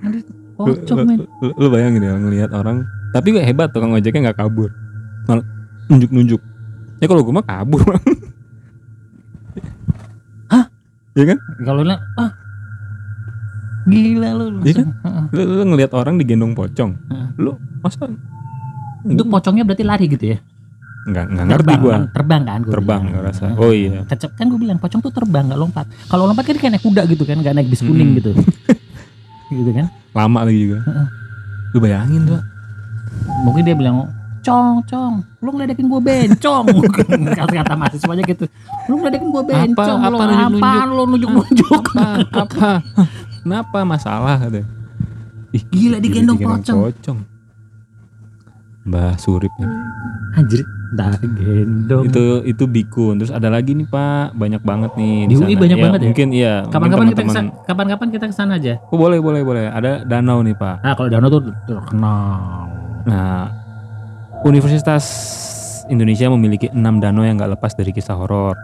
Anjir, 0.00 0.22
lu, 0.24 0.72
Pocong 0.72 0.98
lu- 0.98 1.08
men. 1.08 1.18
lu- 1.60 1.72
bayangin 1.72 2.00
ya 2.00 2.12
ngelihat 2.16 2.50
orang, 2.56 2.88
tapi 3.12 3.36
gak 3.36 3.44
hebat 3.44 3.68
tukang 3.68 3.92
ojeknya 3.92 4.32
nggak 4.32 4.38
kabur, 4.40 4.72
malah 5.28 5.44
nunjuk-nunjuk. 5.92 6.40
Ya 7.00 7.06
kalau 7.08 7.20
gue 7.24 7.32
mah 7.32 7.44
kabur. 7.44 7.80
Hah? 10.48 10.64
Iya 11.16 11.24
kan? 11.36 11.38
Kalau 11.64 11.80
lu 11.84 11.92
ah 11.92 12.30
Gila 13.88 14.28
lu. 14.36 14.60
Iya 14.64 14.74
kan? 14.84 14.86
Lu, 15.34 15.42
lu 15.46 15.62
ngelihat 15.72 15.92
orang 15.94 16.18
digendong 16.18 16.52
pocong, 16.52 16.96
lu 17.38 17.54
masa 17.80 18.08
Itu 19.06 19.22
pocongnya 19.24 19.64
berarti 19.64 19.84
lari 19.86 20.04
gitu 20.10 20.36
ya? 20.36 20.38
Nggak 21.00 21.24
nggak 21.26 21.46
ngerti 21.46 21.64
Terbang 21.64 21.80
gua 21.80 21.92
kan? 21.92 22.02
Terbang 22.10 22.42
kan? 22.42 22.60
gua 22.60 22.72
terbang 22.72 23.00
nggak 23.06 23.22
rasa. 23.24 23.46
Oh 23.54 23.72
iya. 23.72 24.00
Kecep 24.04 24.30
kan 24.34 24.46
gue 24.46 24.58
bilang 24.58 24.76
pocong 24.76 25.00
tuh 25.00 25.10
terbang 25.10 25.44
nggak 25.48 25.56
lompat. 25.58 25.86
Kalau 26.06 26.24
lompat 26.24 26.44
kan 26.44 26.52
dia 26.52 26.60
kayak 26.60 26.72
naik 26.74 26.84
kuda 26.84 27.02
gitu 27.06 27.24
kan, 27.24 27.36
nggak 27.36 27.54
naik 27.54 27.68
bis 27.68 27.80
kuning 27.80 28.10
Mm-mm. 28.10 28.18
gitu. 28.20 28.30
gitu 29.56 29.70
kan? 29.72 29.86
lama 30.10 30.40
lagi 30.42 30.60
juga. 30.60 30.78
Heeh. 30.82 31.06
Lu 31.70 31.78
bayangin 31.78 32.22
tuh. 32.26 32.40
Mungkin 33.42 33.62
dia 33.62 33.74
bilang 33.74 33.96
cong 34.40 34.80
cong 34.84 35.14
lu 35.38 35.52
ngeledekin 35.52 35.84
gue 35.84 36.00
bencong 36.00 36.64
kata-kata 37.36 37.76
mahasiswanya 37.76 38.24
gitu 38.24 38.48
lu 38.88 38.96
ngeledekin 38.96 39.28
gue 39.28 39.44
bencong 39.44 39.98
Apa- 40.00 40.08
lu 40.08 40.16
apa 40.16 40.24
nunjuk-nunjuk? 40.24 40.64
apaan 40.64 40.88
lu 40.88 41.02
nunjuk-nunjuk 41.06 41.82
apa 41.92 42.04
apa 42.34 42.68
kenapa 43.38 43.78
masalah 43.84 44.40
katanya 44.40 44.64
Ih, 45.52 45.60
Gila, 45.62 46.00
digendong 46.00 46.40
pocong. 46.40 46.78
pocong 46.80 47.18
Mbah 48.80 49.12
Surip 49.20 49.52
nih. 49.60 49.68
anjir 50.32 50.64
tak 50.90 51.22
gendong. 51.22 52.04
Itu 52.10 52.42
itu 52.42 52.64
bikun. 52.66 53.22
Terus 53.22 53.32
ada 53.32 53.46
lagi 53.50 53.72
nih 53.78 53.86
pak. 53.86 54.34
Banyak 54.34 54.62
banget 54.62 54.90
nih 54.98 55.30
Di 55.30 55.34
UI 55.38 55.54
sana. 55.54 55.60
banyak 55.62 55.78
banget 55.78 56.00
ya? 56.00 56.06
mungkin 56.10 56.28
iya 56.34 56.54
kapan-kapan 56.66 57.06
kita 57.14 57.22
ke 57.22 57.32
sana, 57.32 57.48
kapan-kapan 57.64 58.08
kita 58.10 58.24
ke 58.26 58.34
sana 58.34 58.52
aja? 58.58 58.74
Oh, 58.90 58.98
boleh 58.98 59.18
boleh 59.22 59.42
boleh. 59.46 59.64
Ada 59.70 60.02
danau 60.02 60.42
nih 60.42 60.56
pak. 60.58 60.82
Nah 60.82 60.92
kalau 60.98 61.08
danau 61.08 61.28
tuh 61.30 61.42
terkenal. 61.66 62.66
Nah 63.06 63.50
Universitas 64.42 65.04
Indonesia 65.90 66.26
memiliki 66.30 66.66
enam 66.72 66.98
danau 66.98 67.22
yang 67.22 67.36
nggak 67.38 67.58
lepas 67.58 67.74
dari 67.76 67.90
kisah 67.94 68.16
horor. 68.16 68.56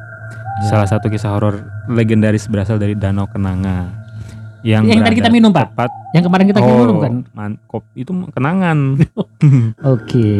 Ya. 0.56 0.72
salah 0.72 0.88
satu 0.88 1.12
kisah 1.12 1.36
horor 1.36 1.60
legendaris 1.84 2.48
berasal 2.48 2.80
dari 2.80 2.96
Danau 2.96 3.28
Kenanga 3.28 3.92
yang, 4.66 4.82
yang 4.82 4.98
tadi 5.00 5.16
kita 5.16 5.30
minum 5.30 5.54
pak 5.54 5.70
tepat 5.70 5.90
yang 6.10 6.26
kemarin 6.26 6.44
kita 6.44 6.58
minum 6.58 6.82
oh, 6.82 6.94
bukan 6.98 7.12
man- 7.30 7.58
kop- 7.64 7.94
itu 7.94 8.10
kenangan 8.34 8.98
oke 9.94 10.30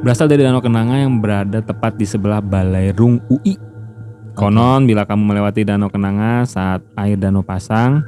berasal 0.00 0.26
dari 0.26 0.42
Danau 0.42 0.58
Kenanga 0.58 0.96
yang 0.96 1.20
berada 1.20 1.60
tepat 1.60 1.94
di 1.94 2.04
sebelah 2.04 2.40
Balai 2.40 2.90
Rung 2.90 3.20
UI. 3.28 3.54
Konon 4.32 4.88
bila 4.88 5.04
kamu 5.04 5.20
melewati 5.22 5.62
Danau 5.62 5.92
Kenanga 5.92 6.48
saat 6.48 6.80
air 6.96 7.20
danau 7.20 7.44
pasang, 7.44 8.00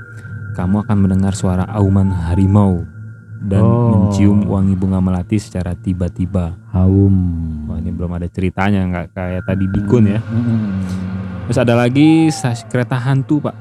kamu 0.55 0.81
akan 0.81 0.97
mendengar 0.99 1.37
suara 1.37 1.69
auman 1.69 2.09
harimau 2.09 2.89
dan 3.39 3.61
Oh. 3.61 4.09
mencium 4.09 4.47
wangi 4.47 4.73
bunga 4.73 5.03
melati 5.03 5.37
secara 5.37 5.77
tiba-tiba. 5.77 6.57
haum 6.73 7.13
Wah 7.69 7.77
ini 7.77 7.93
belum 7.93 8.17
ada 8.17 8.25
ceritanya 8.25 8.81
nggak 8.87 9.07
kayak 9.13 9.43
tadi 9.45 9.65
Bikun 9.69 10.05
ya. 10.09 10.21
Hmm. 10.25 10.81
Terus 11.45 11.59
ada 11.59 11.75
lagi 11.77 12.33
kereta 12.73 12.97
hantu 12.97 13.45
pak. 13.45 13.53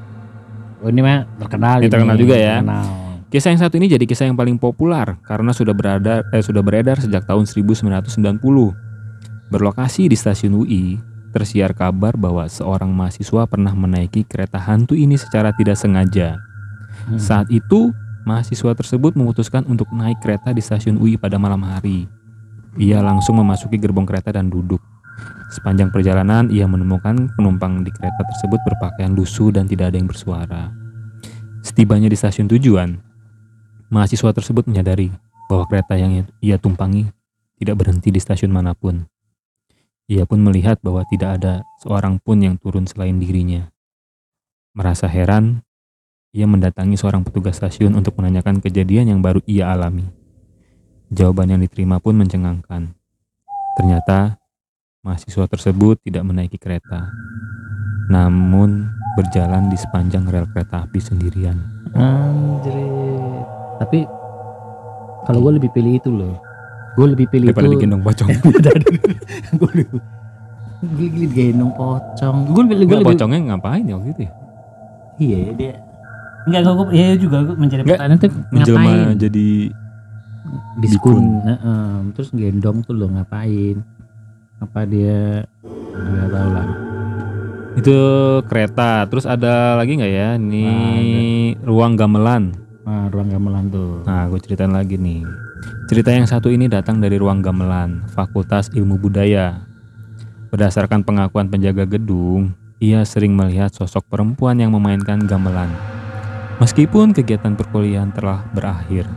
Oh, 0.82 0.90
ini 0.90 0.98
mah 0.98 1.22
terkenal 1.38 1.78
Ini 1.78 1.88
terkenal 1.88 2.16
juga 2.18 2.34
ya. 2.34 2.58
terkenal. 2.58 2.86
Kisah 3.32 3.48
yang 3.48 3.62
satu 3.64 3.80
ini 3.80 3.88
jadi 3.88 4.04
kisah 4.04 4.28
yang 4.28 4.36
paling 4.36 4.60
populer 4.60 5.16
karena 5.24 5.56
sudah 5.56 5.72
beredar 5.72 6.26
eh, 6.36 6.44
sudah 6.44 6.60
beredar 6.60 7.00
sejak 7.00 7.24
tahun 7.24 7.48
1990. 7.48 8.04
Berlokasi 9.48 10.10
di 10.10 10.16
stasiun 10.18 10.52
UI, 10.52 11.00
tersiar 11.32 11.72
kabar 11.72 12.12
bahwa 12.12 12.44
seorang 12.44 12.92
mahasiswa 12.92 13.48
pernah 13.48 13.72
menaiki 13.72 14.28
kereta 14.28 14.60
hantu 14.60 14.92
ini 14.92 15.16
secara 15.16 15.48
tidak 15.56 15.80
sengaja. 15.80 16.36
Hmm. 17.08 17.16
Saat 17.16 17.48
itu, 17.48 17.88
mahasiswa 18.28 18.76
tersebut 18.76 19.16
memutuskan 19.16 19.64
untuk 19.64 19.88
naik 19.96 20.20
kereta 20.20 20.52
di 20.52 20.60
stasiun 20.60 21.00
UI 21.00 21.16
pada 21.16 21.40
malam 21.40 21.64
hari. 21.64 22.04
Ia 22.76 23.00
langsung 23.00 23.40
memasuki 23.40 23.80
gerbong 23.80 24.04
kereta 24.04 24.32
dan 24.32 24.52
duduk. 24.52 24.80
Sepanjang 25.52 25.92
perjalanan, 25.92 26.48
ia 26.48 26.64
menemukan 26.64 27.28
penumpang 27.36 27.84
di 27.84 27.92
kereta 27.92 28.24
tersebut 28.24 28.56
berpakaian 28.64 29.12
lusuh 29.12 29.52
dan 29.52 29.68
tidak 29.68 29.92
ada 29.92 30.00
yang 30.00 30.08
bersuara. 30.08 30.72
Setibanya 31.60 32.08
di 32.08 32.16
stasiun 32.16 32.48
tujuan, 32.48 32.96
mahasiswa 33.92 34.32
tersebut 34.32 34.64
menyadari 34.64 35.12
bahwa 35.52 35.68
kereta 35.68 36.00
yang 36.00 36.24
ia 36.40 36.56
tumpangi 36.56 37.12
tidak 37.60 37.84
berhenti 37.84 38.08
di 38.08 38.16
stasiun 38.16 38.48
mana 38.48 38.72
pun. 38.72 39.04
Ia 40.08 40.24
pun 40.24 40.40
melihat 40.40 40.80
bahwa 40.80 41.04
tidak 41.12 41.36
ada 41.36 41.68
seorang 41.84 42.16
pun 42.16 42.40
yang 42.40 42.56
turun 42.56 42.88
selain 42.88 43.20
dirinya. 43.20 43.68
Merasa 44.72 45.04
heran, 45.04 45.60
ia 46.32 46.48
mendatangi 46.48 46.96
seorang 46.96 47.28
petugas 47.28 47.60
stasiun 47.60 47.92
untuk 47.92 48.16
menanyakan 48.16 48.64
kejadian 48.64 49.12
yang 49.12 49.20
baru 49.20 49.44
ia 49.44 49.68
alami. 49.68 50.08
Jawaban 51.12 51.52
yang 51.52 51.60
diterima 51.60 52.00
pun 52.00 52.16
mencengangkan. 52.16 52.96
Ternyata 53.76 54.41
mahasiswa 55.02 55.50
tersebut 55.50 55.98
tidak 55.98 56.22
menaiki 56.22 56.62
kereta, 56.62 57.10
namun 58.06 58.86
berjalan 59.18 59.66
di 59.66 59.74
sepanjang 59.74 60.30
rel 60.30 60.46
kereta 60.46 60.86
api 60.86 60.98
sendirian. 61.02 61.58
Anjir. 61.92 62.72
Tapi 63.82 64.06
kalau 65.26 65.42
gue 65.42 65.58
lebih 65.58 65.70
pilih 65.74 65.98
itu 65.98 66.08
loh. 66.08 66.38
Gue 66.94 67.10
lebih 67.10 67.26
pilih 67.26 67.50
Daripada 67.50 67.66
itu. 67.66 67.74
digendong 67.74 68.02
pocong. 68.06 68.28
gue 69.58 69.70
lebih 69.74 69.98
gue 70.82 71.06
lebih 71.18 71.28
gendong 71.34 71.72
pocong. 71.74 72.36
Gue 72.54 72.62
lebih, 72.62 72.86
gue 72.86 72.98
pocongnya 73.02 73.38
ngapain 73.52 73.82
ya 73.82 73.94
waktu 73.98 74.10
itu 74.14 74.22
ya? 74.22 74.32
iya 75.18 75.38
dia. 75.52 75.74
Enggak 76.46 76.60
gue 76.62 76.86
iya 76.94 77.14
juga 77.18 77.36
gue 77.42 77.54
Enggak, 77.58 77.86
pertanyaan 77.86 78.18
tuh 78.22 78.30
Menjelma 78.54 78.82
ngapain? 78.86 79.18
jadi 79.18 79.46
Biskun. 80.82 81.24
Heeh, 81.46 81.92
terus 82.14 82.28
gendong 82.34 82.82
tuh 82.82 82.94
lo 82.94 83.06
ngapain? 83.10 83.82
Apa 84.62 84.86
dia 84.86 85.42
nggak 85.90 86.28
tahu 86.30 86.48
lah. 86.54 86.68
itu 87.72 87.98
kereta. 88.46 89.08
Terus 89.08 89.26
ada 89.26 89.74
lagi 89.74 89.96
nggak 89.98 90.12
ya? 90.12 90.28
Ini 90.36 90.66
ruang 91.66 91.98
gamelan. 91.98 92.52
Nah, 92.86 93.08
ruang 93.10 93.32
gamelan 93.32 93.72
tuh. 93.72 94.04
Nah, 94.06 94.28
gue 94.30 94.38
ceritain 94.38 94.70
lagi 94.70 95.00
nih. 95.00 95.26
Cerita 95.90 96.14
yang 96.14 96.28
satu 96.28 96.46
ini 96.50 96.70
datang 96.70 97.02
dari 97.02 97.18
ruang 97.18 97.42
gamelan, 97.42 98.06
Fakultas 98.12 98.70
Ilmu 98.70 98.98
Budaya. 99.02 99.66
Berdasarkan 100.52 101.02
pengakuan 101.02 101.48
penjaga 101.48 101.88
gedung, 101.88 102.52
ia 102.76 103.02
sering 103.08 103.32
melihat 103.32 103.72
sosok 103.72 104.04
perempuan 104.06 104.60
yang 104.60 104.74
memainkan 104.74 105.24
gamelan. 105.24 105.70
Meskipun 106.62 107.10
kegiatan 107.10 107.58
perkuliahan 107.58 108.14
telah 108.14 108.46
berakhir. 108.54 109.08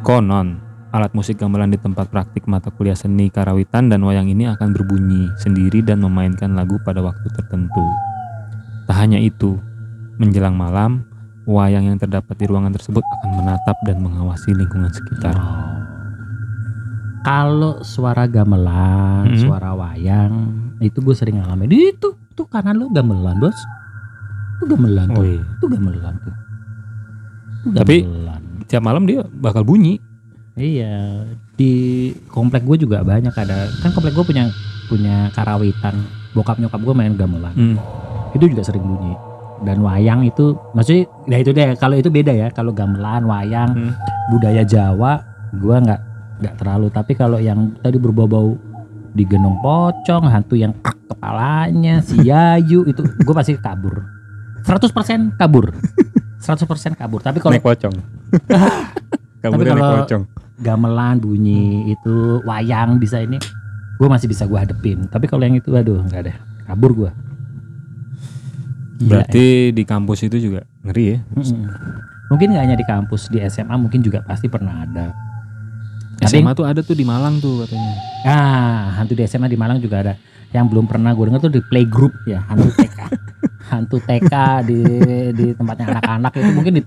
Konon, 0.00 0.63
alat 0.94 1.10
musik 1.10 1.42
gamelan 1.42 1.74
di 1.74 1.78
tempat 1.82 2.06
praktik 2.06 2.46
mata 2.46 2.70
kuliah 2.70 2.94
seni 2.94 3.26
karawitan 3.26 3.90
dan 3.90 4.06
wayang 4.06 4.30
ini 4.30 4.46
akan 4.46 4.70
berbunyi 4.70 5.26
sendiri 5.42 5.82
dan 5.82 5.98
memainkan 5.98 6.54
lagu 6.54 6.78
pada 6.86 7.02
waktu 7.02 7.26
tertentu. 7.34 7.82
Tak 8.86 8.94
hanya 9.02 9.18
itu, 9.18 9.58
menjelang 10.22 10.54
malam, 10.54 11.02
wayang 11.50 11.90
yang 11.90 11.98
terdapat 11.98 12.38
di 12.38 12.46
ruangan 12.46 12.70
tersebut 12.70 13.02
akan 13.02 13.42
menatap 13.42 13.74
dan 13.82 13.98
mengawasi 13.98 14.54
lingkungan 14.54 14.94
sekitar. 14.94 15.34
Oh. 15.34 15.74
Kalau 17.24 17.82
suara 17.82 18.30
gamelan, 18.30 19.34
Mhm. 19.34 19.40
suara 19.48 19.74
wayang, 19.74 20.32
itu 20.78 21.00
gue 21.00 21.16
sering 21.16 21.40
ngalamin. 21.42 21.72
Itu 21.96 22.14
tuh 22.36 22.46
kanan 22.46 22.78
lu 22.78 22.92
gamelan, 22.94 23.40
Bos. 23.40 23.56
Itu 24.60 24.70
gamelan 24.70 25.08
tuh. 25.10 25.24
iya. 25.26 25.42
Itu 25.42 25.66
gamelan 25.66 26.14
tuh. 26.22 26.34
Itu 27.66 27.76
Tapi- 27.82 28.04
gamelan. 28.06 28.40
Tiap 28.68 28.82
malam 28.84 29.08
dia 29.08 29.24
bakal 29.26 29.64
bunyi. 29.64 30.03
Iya, 30.54 31.26
di 31.58 31.72
komplek 32.30 32.62
gue 32.62 32.86
juga 32.86 33.02
banyak 33.02 33.34
ada. 33.34 33.66
Kan 33.82 33.90
komplek 33.90 34.14
gue 34.14 34.22
punya 34.22 34.46
punya 34.86 35.26
karawitan. 35.34 35.98
Bokap 36.30 36.62
nyokap 36.62 36.78
gue 36.78 36.94
main 36.94 37.14
gamelan. 37.14 37.54
Hmm. 37.54 37.76
Itu 38.30 38.46
juga 38.46 38.62
sering 38.62 38.82
bunyi. 38.82 39.14
Dan 39.64 39.82
wayang 39.82 40.22
itu 40.22 40.54
maksudnya 40.70 41.06
ya 41.26 41.36
itu 41.40 41.50
deh 41.50 41.74
kalau 41.74 41.98
itu 41.98 42.06
beda 42.06 42.30
ya. 42.30 42.48
Kalau 42.50 42.70
gamelan, 42.70 43.26
wayang, 43.26 43.70
Hmm. 43.72 43.92
budaya 44.30 44.62
Jawa 44.62 45.18
gua 45.54 45.78
nggak 45.78 46.00
nggak 46.34 46.54
terlalu 46.58 46.90
tapi 46.90 47.14
kalau 47.14 47.38
yang 47.38 47.70
tadi 47.78 47.94
berbau-bau 47.94 48.58
digendong 49.14 49.58
pocong, 49.58 50.26
hantu 50.26 50.58
yang 50.58 50.74
kak 50.82 50.98
kepalanya, 51.06 52.02
si 52.02 52.18
Yayu 52.20 52.82
itu 52.84 53.02
gue 53.02 53.34
pasti 53.34 53.54
kabur. 53.54 54.02
100% 54.62 55.34
kabur. 55.34 55.70
100% 56.42 56.94
kabur. 56.94 57.22
Tapi 57.22 57.38
kalau 57.38 57.54
naik 57.54 57.62
pocong. 57.62 57.94
Kalau- 59.42 59.60
naik 59.60 59.76
pocong. 60.02 60.22
Gamelan 60.56 61.18
bunyi 61.18 61.90
itu 61.90 62.14
wayang 62.42 62.96
bisa 62.96 63.18
ini. 63.18 63.38
Gue 63.94 64.06
masih 64.06 64.26
bisa 64.26 64.44
gue 64.44 64.54
hadepin. 64.54 65.06
Tapi 65.06 65.24
kalau 65.24 65.42
yang 65.42 65.54
itu 65.54 65.70
aduh 65.70 66.02
nggak 66.02 66.20
ada 66.20 66.34
kabur 66.64 66.92
gue 66.94 67.10
Berarti 68.94 69.46
di 69.70 69.82
kampus 69.84 70.22
itu 70.22 70.38
juga 70.40 70.62
ngeri 70.80 71.04
ya. 71.06 71.18
mungkin 72.24 72.50
nggak 72.50 72.64
hanya 72.64 72.74
di 72.74 72.82
kampus 72.82 73.28
di 73.28 73.38
SMA 73.44 73.76
mungkin 73.76 74.00
juga 74.00 74.22
pasti 74.22 74.48
pernah 74.48 74.82
ada. 74.82 75.12
Tapi- 76.16 76.40
SMA 76.40 76.52
tuh 76.52 76.64
ada 76.64 76.80
tuh 76.80 76.94
di 76.94 77.04
Malang 77.04 77.36
tuh 77.36 77.62
katanya. 77.62 77.94
ah 78.24 78.96
hantu 78.96 79.12
di 79.12 79.22
SMA 79.24 79.46
di 79.46 79.58
Malang 79.58 79.78
juga 79.78 80.00
ada. 80.00 80.14
Yang 80.50 80.66
belum 80.70 80.86
pernah 80.86 81.10
gue 81.10 81.24
denger 81.26 81.40
tuh 81.42 81.52
di 81.52 81.62
playgroup 81.62 82.14
ya 82.24 82.38
hantu 82.46 82.70
TK 82.72 82.98
hantu 83.74 83.96
TK 83.98 84.32
di 84.62 84.78
di 85.34 85.46
tempatnya 85.52 85.86
anak-anak 85.90 86.32
itu 86.32 86.50
mungkin 86.52 86.72
di 86.78 86.82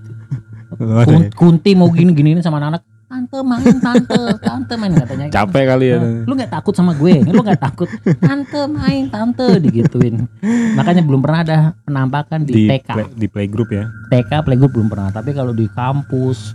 kun- 1.04 1.30
kunti 1.30 1.70
mau 1.72 1.88
gini 1.88 2.10
gini 2.10 2.40
sama 2.40 2.56
anak-anak 2.58 2.82
tante 3.08 3.38
main 3.40 3.76
tante 3.80 4.20
tante 4.44 4.74
main 4.76 4.92
katanya 4.92 5.26
Capek 5.32 5.64
kali 5.64 5.86
ya. 5.88 5.96
Nah, 5.96 6.28
lu 6.28 6.32
nggak 6.36 6.52
takut 6.52 6.76
sama 6.76 6.92
gue 6.92 7.24
lu 7.24 7.40
nggak 7.40 7.56
takut 7.56 7.88
tante 8.20 8.60
main 8.68 9.08
tante 9.08 9.48
digituin 9.64 10.28
makanya 10.76 11.00
belum 11.00 11.24
pernah 11.24 11.40
ada 11.40 11.58
penampakan 11.88 12.44
di, 12.44 12.52
di 12.52 12.62
TK 12.68 12.88
play, 12.92 13.06
di 13.16 13.26
playgroup 13.32 13.68
ya. 13.72 13.88
TK 14.12 14.44
playgroup 14.44 14.76
belum 14.76 14.88
pernah 14.92 15.08
tapi 15.08 15.32
kalau 15.32 15.56
di 15.56 15.64
kampus 15.72 16.52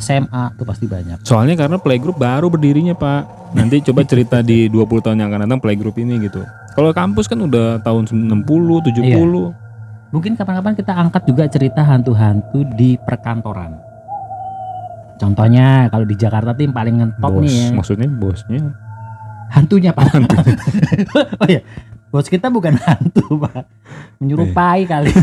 SMA 0.00 0.56
tuh 0.56 0.64
pasti 0.64 0.86
banyak 0.86 1.20
Soalnya 1.26 1.66
karena 1.66 1.76
playgroup 1.76 2.14
baru 2.14 2.46
berdirinya 2.46 2.94
Pak. 2.94 3.52
Nanti 3.58 3.82
coba 3.82 4.06
cerita 4.06 4.38
di 4.38 4.70
20 4.70 4.86
tahun 5.02 5.18
yang 5.18 5.34
akan 5.34 5.50
datang 5.50 5.58
playgroup 5.58 5.98
ini 5.98 6.30
gitu. 6.30 6.46
Kalau 6.78 6.94
kampus 6.94 7.26
kan 7.26 7.42
udah 7.42 7.82
tahun 7.82 8.06
60, 8.06 8.46
70. 8.46 9.02
Iya. 9.02 9.18
mungkin 10.14 10.38
kapan-kapan 10.38 10.74
kita 10.78 10.94
angkat 10.94 11.22
juga 11.26 11.44
cerita 11.50 11.82
hantu-hantu 11.82 12.62
di 12.78 12.98
perkantoran 13.02 13.89
Contohnya 15.20 15.92
kalau 15.92 16.08
di 16.08 16.16
Jakarta 16.16 16.56
tuh 16.56 16.64
yang 16.64 16.72
paling 16.72 16.94
ngetop 16.96 17.28
bos 17.28 17.44
nih 17.44 17.52
ya. 17.52 17.68
maksudnya 17.76 18.08
bosnya 18.08 18.62
Hantunya 19.50 19.90
Pak. 19.90 20.06
oh 21.42 21.48
iya. 21.50 21.60
Bos 22.08 22.26
kita 22.26 22.48
bukan 22.48 22.78
hantu 22.78 23.36
Pak. 23.36 23.66
Menyerupai 24.22 24.86
kali. 24.86 25.10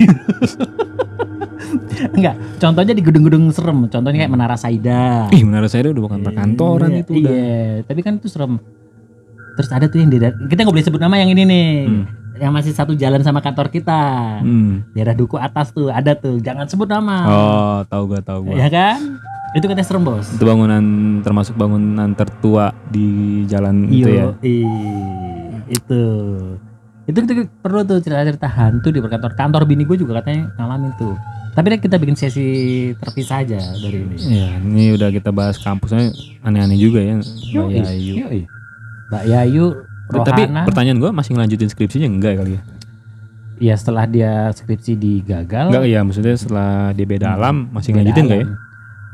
Enggak, 2.15 2.35
contohnya 2.61 2.93
di 2.93 3.03
gedung-gedung 3.03 3.49
serem. 3.49 3.87
Contohnya 3.87 4.27
kayak 4.27 4.31
Menara 4.31 4.55
Saida. 4.59 5.27
ih 5.33 5.43
menara 5.47 5.67
saya 5.71 5.89
udah 5.89 6.03
bukan 6.03 6.19
perkantoran 6.23 6.91
Iya, 6.93 7.01
itu 7.01 7.11
udah 7.17 7.31
Iya, 7.33 7.65
tapi 7.87 7.99
kan 8.05 8.21
itu 8.21 8.27
serem. 8.29 8.59
Terus 9.57 9.69
ada 9.73 9.89
tuh 9.89 9.97
yang 10.03 10.11
di 10.13 10.21
kita 10.21 10.59
nggak 10.63 10.75
boleh 10.75 10.85
sebut 10.85 11.01
nama 11.01 11.15
yang 11.17 11.33
ini 11.33 11.43
nih. 11.47 11.69
Hmm. 11.87 12.03
Yang 12.37 12.51
masih 12.53 12.73
satu 12.77 12.93
jalan 12.93 13.25
sama 13.25 13.41
kantor 13.41 13.73
kita. 13.73 13.99
Hmm. 14.45 14.85
Daerah 14.93 15.17
Duku 15.17 15.41
atas 15.41 15.73
tuh 15.73 15.89
ada 15.89 16.13
tuh. 16.13 16.37
Jangan 16.37 16.69
sebut 16.69 16.85
nama. 16.85 17.17
oh 17.25 17.79
tahu 17.89 18.13
gua 18.13 18.21
tahu 18.21 18.51
gua 18.51 18.59
Ya 18.59 18.69
kan? 18.69 19.17
Itu 19.55 19.63
katanya 19.65 19.87
serem, 19.87 20.03
Bos. 20.03 20.27
itu 20.35 20.43
bangunan 20.43 20.83
termasuk 21.23 21.55
bangunan 21.55 22.11
tertua 22.13 22.75
di 22.91 23.41
jalan 23.47 23.87
itu 23.87 24.09
ya 24.11 24.25
ih, 24.43 24.67
itu. 25.71 26.03
Itu 27.07 27.17
kita 27.23 27.47
perlu 27.63 27.87
tuh 27.87 28.03
cerita-cerita 28.03 28.51
hantu 28.51 28.91
di 28.91 28.99
kantor. 28.99 29.31
Kantor 29.39 29.63
bini 29.63 29.87
gue 29.87 29.95
juga 29.95 30.19
katanya 30.19 30.51
ngalamin 30.59 30.91
tuh. 30.99 31.15
Tapi 31.55 31.73
kan 31.73 31.79
kita 31.79 31.95
bikin 31.97 32.19
sesi 32.19 32.47
terpisah 32.99 33.41
aja 33.41 33.57
dari 33.57 34.03
ini. 34.03 34.17
Ya, 34.29 34.59
ini 34.61 34.93
udah 34.93 35.09
kita 35.09 35.31
bahas 35.31 35.57
kampusnya 35.57 36.11
aneh-aneh 36.45 36.77
juga 36.77 37.01
ya, 37.01 37.17
Mbak 37.17 37.71
Yayu. 37.71 38.13
Mbak 39.09 39.23
Yayu, 39.25 39.65
Tapi 40.11 40.41
Rohana. 40.45 40.61
pertanyaan 40.67 40.99
gua 41.01 41.11
masih 41.15 41.33
ngelanjutin 41.33 41.71
skripsinya 41.71 42.05
enggak 42.11 42.43
kali 42.43 42.59
ya? 42.59 42.61
Ya 43.57 43.73
setelah 43.73 44.05
dia 44.05 44.53
skripsi 44.53 44.93
digagal. 44.99 45.73
Enggak 45.73 45.89
ya, 45.89 46.05
maksudnya 46.05 46.35
setelah 46.37 46.93
dia 46.93 47.07
beda 47.09 47.33
alam 47.33 47.71
masih 47.73 47.95
beda 47.95 48.05
ngelanjutin 48.05 48.23
enggak 48.27 48.39
ya? 48.43 48.66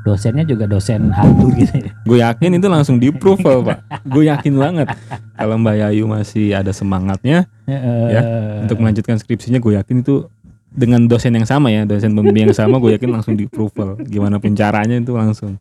Dosennya 0.03 0.43
juga 0.43 0.67
dosen 0.67 1.15
hantu 1.15 1.47
gitu. 1.55 1.79
ya. 1.79 1.91
Gue 2.03 2.17
yakin 2.19 2.59
itu 2.59 2.67
langsung 2.67 2.99
di 2.99 3.07
approval 3.07 3.63
pak. 3.63 3.77
Gue 4.03 4.27
yakin 4.27 4.53
banget 4.55 4.87
kalau 5.33 5.55
Mbak 5.55 5.75
Yayu 5.79 6.03
masih 6.05 6.51
ada 6.51 6.75
semangatnya 6.75 7.47
ya. 7.63 8.21
untuk 8.59 8.83
melanjutkan 8.83 9.15
skripsinya, 9.15 9.63
gue 9.63 9.79
yakin 9.79 10.03
itu 10.03 10.27
dengan 10.73 11.07
dosen 11.07 11.31
yang 11.31 11.47
sama 11.47 11.71
ya, 11.71 11.87
dosen 11.87 12.11
pembimbing 12.11 12.49
yang 12.49 12.57
sama, 12.57 12.83
gue 12.83 12.97
yakin 12.97 13.15
langsung 13.15 13.39
di 13.39 13.47
approval. 13.47 13.95
Gimana 14.03 14.43
pun 14.43 14.51
caranya 14.53 14.99
itu 14.99 15.15
langsung. 15.15 15.55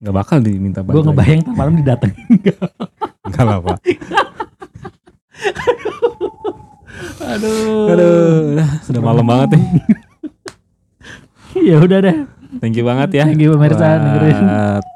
Nggak 0.00 0.14
bakal 0.14 0.38
diminta 0.40 0.80
Gue 0.80 0.96
bantuan. 0.96 1.12
ngebayang 1.12 1.40
ntar 1.44 1.54
malam 1.58 1.74
didatengin. 1.76 2.26
Enggak 3.26 3.44
lah 3.44 3.58
pak. 3.66 3.78
Aduh. 7.20 7.86
Aduh, 7.90 8.56
udah, 8.56 8.68
sudah 8.84 9.00
malam 9.02 9.24
banget 9.24 9.56
nih. 9.56 9.64
ya 11.74 11.76
udah 11.80 11.98
deh. 12.00 12.16
Thank 12.58 12.74
you 12.74 12.82
banget 12.82 13.10
ya. 13.14 13.24
Thank 13.24 13.38
you 13.38 13.54
pemirsa 13.54 13.86
dengerin. 13.96 14.36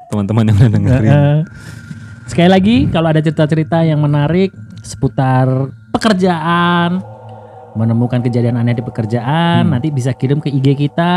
teman-teman 0.05 0.43
yang 0.45 0.55
udah 0.57 0.71
dengerin. 0.71 1.07
Heeh. 1.07 1.39
Sekali 2.29 2.49
lagi 2.49 2.75
kalau 2.89 3.07
ada 3.07 3.21
cerita-cerita 3.21 3.85
yang 3.85 4.01
menarik 4.01 4.51
seputar 4.81 5.47
pekerjaan, 5.93 6.99
menemukan 7.73 8.19
kejadian 8.19 8.57
aneh 8.57 8.73
di 8.73 8.83
pekerjaan, 8.83 9.65
Hmm. 9.65 9.71
nanti 9.77 9.87
bisa 9.89 10.11
kirim 10.11 10.39
ke 10.39 10.49
IG 10.49 10.75
kita. 10.75 11.13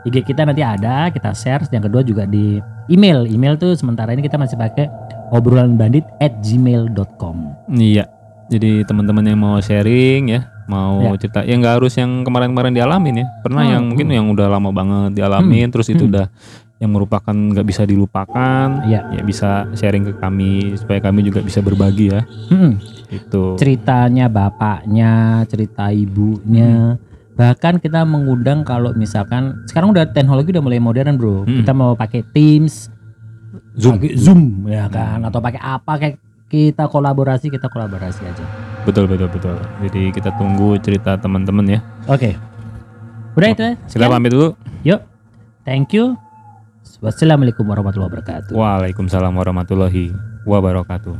IG 0.00 0.24
kita 0.24 0.48
nanti 0.48 0.64
ada, 0.64 1.12
kita 1.12 1.34
share. 1.34 1.66
Yang 1.68 1.92
kedua 1.92 2.02
juga 2.02 2.24
di 2.24 2.56
email. 2.88 3.28
Email 3.28 3.56
tuh 3.56 3.76
sementara 3.76 4.10
ini 4.10 4.22
kita 4.22 4.40
masih 4.40 4.56
pakai 4.56 4.88
obrolan 5.28 5.76
bandit 5.76 6.06
at 6.18 6.32
gmail.com. 6.40 7.68
Iya. 7.68 8.08
Jadi 8.50 8.82
teman-teman 8.82 9.22
yang 9.22 9.38
mau 9.38 9.56
sharing 9.62 10.22
ya, 10.28 10.40
mau 10.66 10.98
Ya. 11.00 11.14
cerita, 11.16 11.46
ya 11.46 11.54
nggak 11.54 11.74
harus 11.78 11.94
yang 11.94 12.26
kemarin-kemarin 12.26 12.74
dialamin 12.74 13.22
ya. 13.22 13.26
Pernah 13.40 13.62
Hmm, 13.62 13.72
yang 13.72 13.82
mungkin 13.86 14.06
hmm. 14.10 14.16
yang 14.18 14.26
udah 14.28 14.46
lama 14.50 14.70
banget 14.70 15.10
dialamin, 15.14 15.70
terus 15.70 15.86
itu 15.86 16.02
hmm. 16.02 16.10
udah 16.10 16.26
yang 16.80 16.90
merupakan 16.90 17.30
nggak 17.30 17.62
bisa 17.62 17.86
dilupakan, 17.86 18.66
Ya. 18.88 19.06
ya 19.12 19.22
bisa 19.22 19.70
sharing 19.72 20.02
ke 20.02 20.12
kami 20.16 20.74
supaya 20.74 20.98
kami 20.98 21.22
juga 21.22 21.38
bisa 21.40 21.62
berbagi 21.62 22.10
ya. 22.10 22.26
Hmm, 22.50 22.80
Itu. 23.06 23.54
ceritanya 23.54 24.26
bapaknya, 24.26 25.44
cerita 25.46 25.94
ibunya. 25.94 26.98
Bahkan 27.36 27.78
kita 27.78 28.02
mengundang 28.02 28.64
kalau 28.64 28.90
misalkan 28.92 29.62
sekarang 29.64 29.94
udah 29.94 30.10
teknologi 30.10 30.50
udah 30.50 30.60
mulai 30.60 30.76
modern, 30.76 31.14
Bro. 31.14 31.46
Hmm. 31.46 31.62
Kita 31.62 31.70
mau 31.70 31.94
pakai 31.94 32.26
Teams, 32.32 32.90
Zoom. 33.78 33.96
pakai 33.96 34.12
Zoom 34.18 34.40
ya 34.66 34.90
kan 34.90 35.22
atau 35.22 35.38
pakai 35.38 35.60
apa 35.60 35.92
kayak 35.96 36.16
kita 36.50 36.90
kolaborasi 36.90 37.46
kita 37.46 37.70
kolaborasi 37.70 38.26
aja. 38.26 38.44
Betul 38.82 39.06
betul 39.06 39.30
betul. 39.30 39.54
Jadi 39.86 40.10
kita 40.10 40.34
tunggu 40.34 40.74
cerita 40.82 41.14
teman-teman 41.14 41.78
ya. 41.78 41.80
Oke. 42.10 42.34
Udah 43.38 43.48
itu 43.54 43.62
ya. 43.62 43.72
Kita 43.86 44.02
Sekian. 44.02 44.10
pamit 44.10 44.30
dulu. 44.34 44.58
Yuk. 44.82 45.00
Thank 45.62 45.94
you. 45.94 46.18
Wassalamualaikum 46.98 47.64
warahmatullahi 47.64 48.10
wabarakatuh. 48.10 48.52
Waalaikumsalam 48.52 49.32
warahmatullahi 49.32 50.10
wabarakatuh. 50.44 51.14